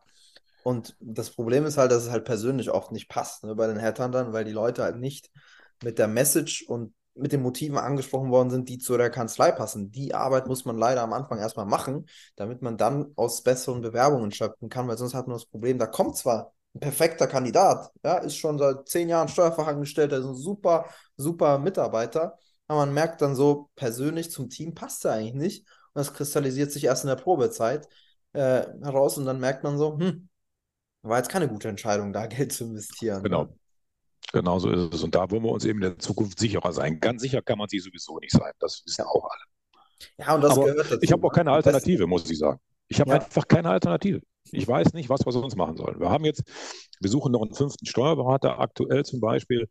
Und 0.63 0.97
das 0.99 1.29
Problem 1.29 1.65
ist 1.65 1.77
halt, 1.77 1.91
dass 1.91 2.03
es 2.03 2.11
halt 2.11 2.25
persönlich 2.25 2.69
oft 2.71 2.91
nicht 2.91 3.07
passt 3.07 3.45
ne, 3.45 3.55
bei 3.55 3.67
den 3.67 3.79
Headhuntern, 3.79 4.33
weil 4.33 4.43
die 4.43 4.51
Leute 4.51 4.83
halt 4.83 4.97
nicht 4.97 5.31
mit 5.81 5.97
der 5.97 6.09
Message 6.09 6.65
und 6.67 6.93
mit 7.15 7.31
den 7.31 7.41
Motiven 7.41 7.77
angesprochen 7.77 8.31
worden 8.31 8.49
sind, 8.49 8.69
die 8.69 8.77
zu 8.77 8.97
der 8.97 9.09
Kanzlei 9.09 9.51
passen. 9.51 9.91
Die 9.91 10.13
Arbeit 10.13 10.47
muss 10.47 10.65
man 10.65 10.77
leider 10.77 11.01
am 11.01 11.13
Anfang 11.13 11.39
erstmal 11.39 11.65
machen, 11.65 12.07
damit 12.35 12.61
man 12.61 12.77
dann 12.77 13.13
aus 13.15 13.43
besseren 13.43 13.81
Bewerbungen 13.81 14.31
schöpfen 14.31 14.69
kann, 14.69 14.87
weil 14.87 14.97
sonst 14.97 15.13
hat 15.13 15.27
man 15.27 15.35
das 15.37 15.45
Problem, 15.45 15.79
da 15.79 15.87
kommt 15.87 16.17
zwar 16.17 16.53
ein 16.77 16.79
perfekter 16.79 17.27
Kandidat, 17.27 17.91
ja, 18.03 18.17
ist 18.19 18.37
schon 18.37 18.57
seit 18.57 18.87
zehn 18.87 19.09
Jahren 19.09 19.27
Steuerfachangestellter, 19.27 20.17
ist 20.17 20.25
ein 20.25 20.35
super, 20.35 20.85
super 21.17 21.57
Mitarbeiter, 21.57 22.37
aber 22.67 22.79
man 22.79 22.93
merkt 22.93 23.21
dann 23.21 23.35
so 23.35 23.69
persönlich 23.75 24.31
zum 24.31 24.49
Team 24.49 24.75
passt 24.75 25.05
er 25.05 25.13
eigentlich 25.13 25.33
nicht. 25.33 25.67
Und 25.93 25.99
das 25.99 26.13
kristallisiert 26.13 26.71
sich 26.71 26.83
erst 26.83 27.03
in 27.03 27.09
der 27.09 27.15
Probezeit 27.15 27.87
äh, 28.33 28.65
heraus 28.83 29.17
und 29.17 29.25
dann 29.25 29.39
merkt 29.39 29.63
man 29.63 29.77
so, 29.77 29.97
hm, 29.97 30.29
war 31.01 31.17
jetzt 31.17 31.29
keine 31.29 31.47
gute 31.47 31.69
Entscheidung, 31.69 32.13
da 32.13 32.27
Geld 32.27 32.53
zu 32.53 32.65
investieren. 32.65 33.23
Genau. 33.23 33.43
Ne? 33.43 33.55
Genau 34.33 34.59
so 34.59 34.69
ist 34.69 34.93
es. 34.93 35.03
Und 35.03 35.15
da 35.15 35.31
wollen 35.31 35.43
wir 35.43 35.51
uns 35.51 35.63
eben 35.63 35.81
in 35.81 35.89
der 35.89 35.99
Zukunft 35.99 36.37
sicherer 36.37 36.73
sein. 36.73 36.99
Ganz 36.99 37.21
sicher 37.21 37.41
kann 37.41 37.57
man 37.57 37.69
sie 37.69 37.79
sowieso 37.79 38.19
nicht 38.19 38.33
sein. 38.33 38.51
Das 38.59 38.83
wissen 38.85 39.05
auch 39.05 39.23
alle. 39.23 40.17
Ja, 40.17 40.35
und 40.35 40.41
das 40.41 40.51
Aber 40.51 40.65
gehört 40.65 40.91
dazu. 40.91 40.99
Ich 41.01 41.11
habe 41.13 41.25
auch 41.25 41.31
keine 41.31 41.51
Alternative, 41.51 42.07
muss 42.07 42.29
ich 42.29 42.37
sagen. 42.37 42.59
Ich 42.89 42.99
habe 42.99 43.11
ja. 43.11 43.15
einfach 43.21 43.47
keine 43.47 43.69
Alternative. 43.69 44.21
Ich 44.51 44.67
weiß 44.67 44.93
nicht, 44.93 45.09
was 45.09 45.25
wir 45.25 45.31
sonst 45.31 45.55
machen 45.55 45.77
sollen. 45.77 45.99
Wir 45.99 46.09
haben 46.09 46.25
jetzt, 46.25 46.43
wir 46.99 47.09
suchen 47.09 47.31
noch 47.31 47.41
einen 47.41 47.53
fünften 47.53 47.85
Steuerberater 47.85 48.59
aktuell 48.59 49.05
zum 49.05 49.19
Beispiel. 49.19 49.67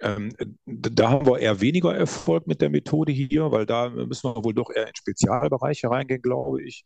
Ähm, 0.00 0.32
da 0.66 1.10
haben 1.10 1.26
wir 1.26 1.38
eher 1.40 1.60
weniger 1.60 1.94
Erfolg 1.94 2.46
mit 2.46 2.60
der 2.60 2.70
Methode 2.70 3.12
hier, 3.12 3.50
weil 3.50 3.66
da 3.66 3.90
müssen 3.90 4.30
wir 4.30 4.44
wohl 4.44 4.54
doch 4.54 4.70
eher 4.70 4.86
in 4.86 4.94
Spezialbereiche 4.94 5.90
reingehen, 5.90 6.22
glaube 6.22 6.62
ich. 6.62 6.84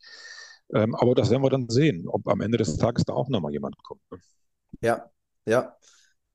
Ähm, 0.75 0.95
aber 0.95 1.15
das 1.15 1.31
werden 1.31 1.43
wir 1.43 1.51
dann 1.51 1.69
sehen, 1.69 2.09
ob 2.09 2.27
am 2.29 2.41
Ende 2.41 2.59
des 2.59 2.77
Tages 2.77 3.05
da 3.05 3.13
auch 3.13 3.29
nochmal 3.29 3.53
jemand 3.53 3.77
kommt. 3.83 4.01
Ne? 4.11 4.19
Ja, 4.81 5.11
ja, 5.45 5.77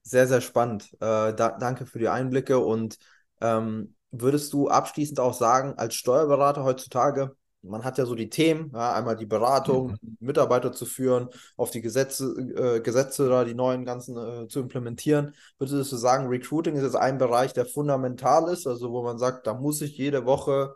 sehr, 0.03 0.27
sehr 0.27 0.41
spannend. 0.41 0.93
Äh, 0.99 1.33
da, 1.33 1.57
danke 1.59 1.85
für 1.85 1.99
die 1.99 2.09
Einblicke 2.09 2.59
und 2.59 2.97
ähm, 3.41 3.95
würdest 4.11 4.53
du 4.53 4.69
abschließend 4.69 5.19
auch 5.19 5.33
sagen, 5.33 5.73
als 5.77 5.95
Steuerberater 5.95 6.63
heutzutage, 6.63 7.35
man 7.67 7.83
hat 7.83 7.97
ja 7.97 8.05
so 8.05 8.15
die 8.15 8.29
Themen, 8.29 8.71
ja, 8.73 8.93
einmal 8.93 9.15
die 9.15 9.25
Beratung, 9.25 9.97
mhm. 10.01 10.17
Mitarbeiter 10.19 10.71
zu 10.71 10.85
führen, 10.85 11.29
auf 11.55 11.71
die 11.71 11.81
Gesetze, 11.81 12.25
äh, 12.55 12.81
Gesetze 12.81 13.29
da, 13.29 13.43
die 13.43 13.53
neuen 13.53 13.85
ganzen 13.85 14.17
äh, 14.17 14.47
zu 14.47 14.59
implementieren. 14.59 15.33
Würdest 15.57 15.91
du 15.91 15.95
sagen, 15.95 16.27
Recruiting 16.27 16.75
ist 16.75 16.83
jetzt 16.83 16.95
ein 16.95 17.17
Bereich, 17.17 17.53
der 17.53 17.65
fundamental 17.65 18.51
ist, 18.51 18.67
also 18.67 18.91
wo 18.91 19.03
man 19.03 19.17
sagt, 19.17 19.47
da 19.47 19.53
muss 19.53 19.81
ich 19.81 19.97
jede 19.97 20.25
Woche 20.25 20.75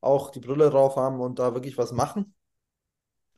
auch 0.00 0.30
die 0.30 0.40
Brille 0.40 0.70
drauf 0.70 0.96
haben 0.96 1.20
und 1.20 1.38
da 1.38 1.54
wirklich 1.54 1.78
was 1.78 1.92
machen? 1.92 2.34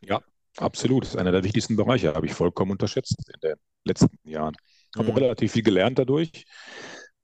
Ja, 0.01 0.21
absolut. 0.57 1.05
Das 1.05 1.11
ist 1.11 1.17
einer 1.17 1.33
der 1.33 1.45
wichtigsten 1.45 1.77
Bereiche, 1.77 2.15
habe 2.15 2.27
ich 2.27 2.35
vollkommen 2.35 2.73
unterschätzt 2.73 3.17
in 3.33 3.41
den 3.41 3.57
letzten 3.85 4.19
Jahren. 4.25 4.55
Ich 4.95 4.99
habe 4.99 5.11
mhm. 5.11 5.19
relativ 5.19 5.53
viel 5.53 5.63
gelernt 5.63 5.99
dadurch. 5.99 6.45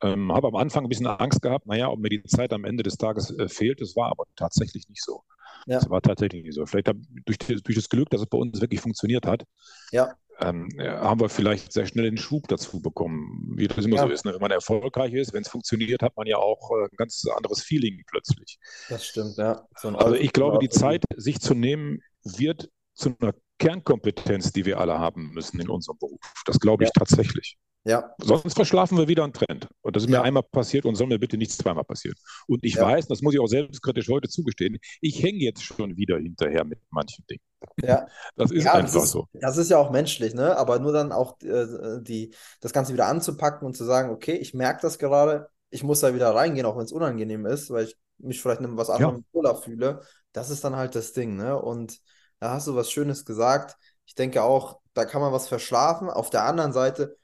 Ähm, 0.00 0.32
habe 0.32 0.46
am 0.46 0.54
Anfang 0.54 0.84
ein 0.84 0.88
bisschen 0.88 1.08
Angst 1.08 1.42
gehabt, 1.42 1.66
naja, 1.66 1.88
ob 1.88 1.98
mir 1.98 2.08
die 2.08 2.22
Zeit 2.22 2.52
am 2.52 2.64
Ende 2.64 2.84
des 2.84 2.98
Tages 2.98 3.36
äh, 3.36 3.48
fehlt. 3.48 3.80
Das 3.80 3.96
war 3.96 4.10
aber 4.10 4.24
tatsächlich 4.36 4.88
nicht 4.88 5.02
so. 5.02 5.24
Ja. 5.66 5.78
Das 5.78 5.90
war 5.90 6.00
tatsächlich 6.00 6.42
nicht 6.42 6.54
so. 6.54 6.66
Vielleicht 6.66 6.90
durch, 7.26 7.38
durch 7.38 7.76
das 7.76 7.88
Glück, 7.88 8.10
dass 8.10 8.20
es 8.20 8.26
bei 8.26 8.38
uns 8.38 8.60
wirklich 8.60 8.80
funktioniert 8.80 9.26
hat, 9.26 9.44
ja. 9.92 10.14
ähm, 10.40 10.68
haben 10.78 11.20
wir 11.20 11.28
vielleicht 11.28 11.72
sehr 11.72 11.86
schnell 11.86 12.04
den 12.04 12.16
Schub 12.16 12.48
dazu 12.48 12.80
bekommen, 12.80 13.54
wie 13.56 13.68
das 13.68 13.84
immer 13.84 13.96
ja. 13.96 14.02
so 14.02 14.08
ist. 14.08 14.24
Ne? 14.24 14.32
Wenn 14.32 14.40
man 14.40 14.50
erfolgreich 14.50 15.12
ist, 15.12 15.32
wenn 15.32 15.42
es 15.42 15.48
funktioniert, 15.48 16.02
hat 16.02 16.16
man 16.16 16.26
ja 16.26 16.36
auch 16.38 16.70
äh, 16.70 16.84
ein 16.84 16.96
ganz 16.96 17.24
anderes 17.36 17.62
Feeling 17.62 18.02
plötzlich. 18.06 18.58
Das 18.88 19.06
stimmt, 19.06 19.36
ja. 19.36 19.66
So 19.76 19.88
also 19.90 20.14
ich 20.14 20.32
glaube, 20.32 20.58
die 20.58 20.68
Zeit, 20.68 21.04
sich 21.16 21.40
zu 21.40 21.54
nehmen, 21.54 22.00
wird 22.22 22.70
zu 22.94 23.14
einer 23.20 23.34
Kernkompetenz, 23.58 24.52
die 24.52 24.64
wir 24.64 24.78
alle 24.80 24.98
haben 24.98 25.30
müssen 25.32 25.60
in 25.60 25.68
unserem 25.68 25.98
Beruf. 25.98 26.20
Das 26.46 26.58
glaube 26.60 26.84
ich 26.84 26.90
tatsächlich. 26.92 27.56
Ja. 27.88 28.14
Sonst 28.18 28.54
verschlafen 28.54 28.98
wir 28.98 29.08
wieder 29.08 29.24
einen 29.24 29.32
Trend. 29.32 29.66
Und 29.80 29.96
das 29.96 30.02
ist 30.02 30.10
ja. 30.10 30.18
mir 30.20 30.24
einmal 30.24 30.42
passiert 30.42 30.84
und 30.84 30.94
soll 30.94 31.06
mir 31.06 31.18
bitte 31.18 31.38
nicht 31.38 31.52
zweimal 31.52 31.84
passieren. 31.84 32.16
Und 32.46 32.62
ich 32.62 32.74
ja. 32.74 32.82
weiß, 32.82 33.08
das 33.08 33.22
muss 33.22 33.32
ich 33.32 33.40
auch 33.40 33.46
selbstkritisch 33.46 34.08
heute 34.08 34.28
zugestehen, 34.28 34.78
ich 35.00 35.22
hänge 35.22 35.38
jetzt 35.38 35.62
schon 35.62 35.96
wieder 35.96 36.18
hinterher 36.18 36.64
mit 36.64 36.80
manchen 36.90 37.24
Dingen. 37.26 37.42
Ja. 37.82 38.06
Das 38.36 38.50
ist 38.50 38.64
ja, 38.64 38.74
einfach 38.74 38.92
das 38.92 39.04
ist, 39.04 39.10
so. 39.10 39.26
Das 39.32 39.56
ist 39.56 39.70
ja 39.70 39.78
auch 39.78 39.90
menschlich, 39.90 40.34
ne? 40.34 40.56
Aber 40.58 40.78
nur 40.80 40.92
dann 40.92 41.12
auch 41.12 41.40
äh, 41.40 41.66
die, 42.02 42.34
das 42.60 42.74
Ganze 42.74 42.92
wieder 42.92 43.06
anzupacken 43.06 43.66
und 43.66 43.74
zu 43.74 43.84
sagen, 43.84 44.10
okay, 44.10 44.34
ich 44.34 44.52
merke 44.52 44.82
das 44.82 44.98
gerade, 44.98 45.48
ich 45.70 45.82
muss 45.82 46.00
da 46.00 46.14
wieder 46.14 46.34
reingehen, 46.34 46.66
auch 46.66 46.76
wenn 46.76 46.84
es 46.84 46.92
unangenehm 46.92 47.46
ist, 47.46 47.70
weil 47.70 47.86
ich 47.86 47.96
mich 48.18 48.42
vielleicht 48.42 48.60
in 48.60 48.76
was 48.76 48.90
anderem 48.90 49.24
ja. 49.32 49.54
fühle. 49.54 50.02
Das 50.32 50.50
ist 50.50 50.62
dann 50.62 50.76
halt 50.76 50.94
das 50.94 51.14
Ding, 51.14 51.36
ne? 51.36 51.58
Und 51.58 51.98
da 52.38 52.50
hast 52.50 52.66
du 52.66 52.76
was 52.76 52.90
Schönes 52.90 53.24
gesagt. 53.24 53.76
Ich 54.04 54.14
denke 54.14 54.42
auch, 54.42 54.80
da 54.92 55.06
kann 55.06 55.22
man 55.22 55.32
was 55.32 55.48
verschlafen. 55.48 56.10
Auf 56.10 56.28
der 56.28 56.44
anderen 56.44 56.72
Seite, 56.72 57.16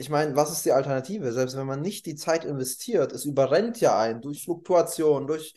ich 0.00 0.08
meine, 0.08 0.34
was 0.34 0.50
ist 0.50 0.64
die 0.64 0.72
Alternative? 0.72 1.30
Selbst 1.32 1.56
wenn 1.56 1.66
man 1.66 1.82
nicht 1.82 2.06
die 2.06 2.14
Zeit 2.14 2.46
investiert, 2.46 3.12
es 3.12 3.26
überrennt 3.26 3.80
ja 3.82 3.98
einen 3.98 4.22
durch 4.22 4.42
Fluktuation, 4.44 5.26
durch 5.26 5.54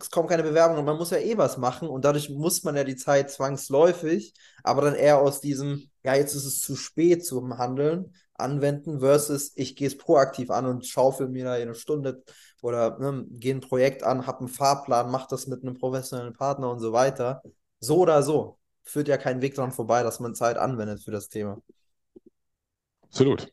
es 0.00 0.10
kommen 0.10 0.28
keine 0.28 0.42
Bewerbungen 0.42 0.80
und 0.80 0.84
man 0.84 0.98
muss 0.98 1.10
ja 1.10 1.18
eh 1.18 1.38
was 1.38 1.56
machen 1.56 1.88
und 1.88 2.04
dadurch 2.04 2.28
muss 2.28 2.62
man 2.62 2.76
ja 2.76 2.84
die 2.84 2.96
Zeit 2.96 3.30
zwangsläufig, 3.30 4.34
aber 4.64 4.82
dann 4.82 4.94
eher 4.96 5.20
aus 5.20 5.40
diesem, 5.40 5.88
ja, 6.02 6.14
jetzt 6.14 6.34
ist 6.34 6.44
es 6.44 6.60
zu 6.60 6.76
spät 6.76 7.24
zum 7.24 7.56
Handeln 7.56 8.14
anwenden 8.34 9.00
versus 9.00 9.52
ich 9.54 9.76
gehe 9.76 9.86
es 9.86 9.96
proaktiv 9.96 10.50
an 10.50 10.66
und 10.66 10.86
schaufel 10.86 11.28
mir 11.28 11.44
da 11.44 11.52
eine 11.52 11.74
Stunde 11.74 12.22
oder 12.60 12.98
ne, 12.98 13.24
gehe 13.30 13.54
ein 13.54 13.60
Projekt 13.60 14.02
an, 14.02 14.26
habe 14.26 14.40
einen 14.40 14.48
Fahrplan, 14.48 15.10
mache 15.10 15.28
das 15.30 15.46
mit 15.46 15.62
einem 15.62 15.78
professionellen 15.78 16.34
Partner 16.34 16.70
und 16.70 16.80
so 16.80 16.92
weiter. 16.92 17.42
So 17.78 17.98
oder 17.98 18.22
so 18.22 18.58
führt 18.82 19.08
ja 19.08 19.16
kein 19.16 19.40
Weg 19.40 19.54
dran 19.54 19.72
vorbei, 19.72 20.02
dass 20.02 20.20
man 20.20 20.34
Zeit 20.34 20.58
anwendet 20.58 21.02
für 21.02 21.12
das 21.12 21.28
Thema. 21.28 21.62
Absolut. 23.02 23.52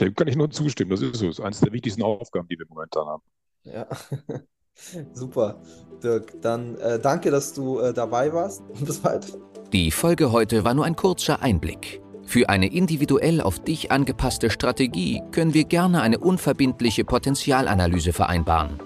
Dem 0.00 0.14
kann 0.14 0.28
ich 0.28 0.36
nur 0.36 0.50
zustimmen. 0.50 0.90
Das 0.90 1.00
ist 1.00 1.16
so. 1.16 1.26
Das 1.26 1.38
ist 1.38 1.44
eines 1.44 1.60
der 1.60 1.72
wichtigsten 1.72 2.02
Aufgaben, 2.02 2.48
die 2.48 2.58
wir 2.58 2.66
momentan 2.68 3.06
haben. 3.06 3.22
Ja. 3.64 3.86
Super, 5.12 5.60
Dirk. 6.02 6.40
Dann 6.40 6.76
äh, 6.76 7.00
danke, 7.00 7.30
dass 7.30 7.52
du 7.52 7.80
äh, 7.80 7.92
dabei 7.92 8.32
warst 8.32 8.62
und 8.62 8.84
bis 8.86 8.98
bald. 9.00 9.36
Die 9.72 9.90
Folge 9.90 10.32
heute 10.32 10.64
war 10.64 10.74
nur 10.74 10.84
ein 10.84 10.96
kurzer 10.96 11.42
Einblick. 11.42 12.00
Für 12.24 12.48
eine 12.48 12.72
individuell 12.72 13.40
auf 13.40 13.58
dich 13.58 13.90
angepasste 13.90 14.50
Strategie 14.50 15.22
können 15.32 15.54
wir 15.54 15.64
gerne 15.64 16.02
eine 16.02 16.18
unverbindliche 16.18 17.04
Potenzialanalyse 17.04 18.12
vereinbaren. 18.12 18.78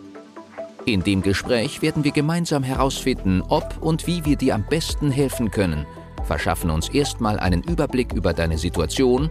In 0.86 1.02
dem 1.02 1.22
Gespräch 1.22 1.82
werden 1.82 2.04
wir 2.04 2.12
gemeinsam 2.12 2.62
herausfinden, 2.62 3.42
ob 3.48 3.82
und 3.82 4.06
wie 4.06 4.24
wir 4.24 4.36
dir 4.36 4.54
am 4.54 4.64
besten 4.68 5.10
helfen 5.10 5.50
können, 5.50 5.86
verschaffen 6.24 6.70
uns 6.70 6.88
erstmal 6.88 7.38
einen 7.38 7.62
Überblick 7.62 8.12
über 8.12 8.32
deine 8.32 8.58
Situation 8.58 9.30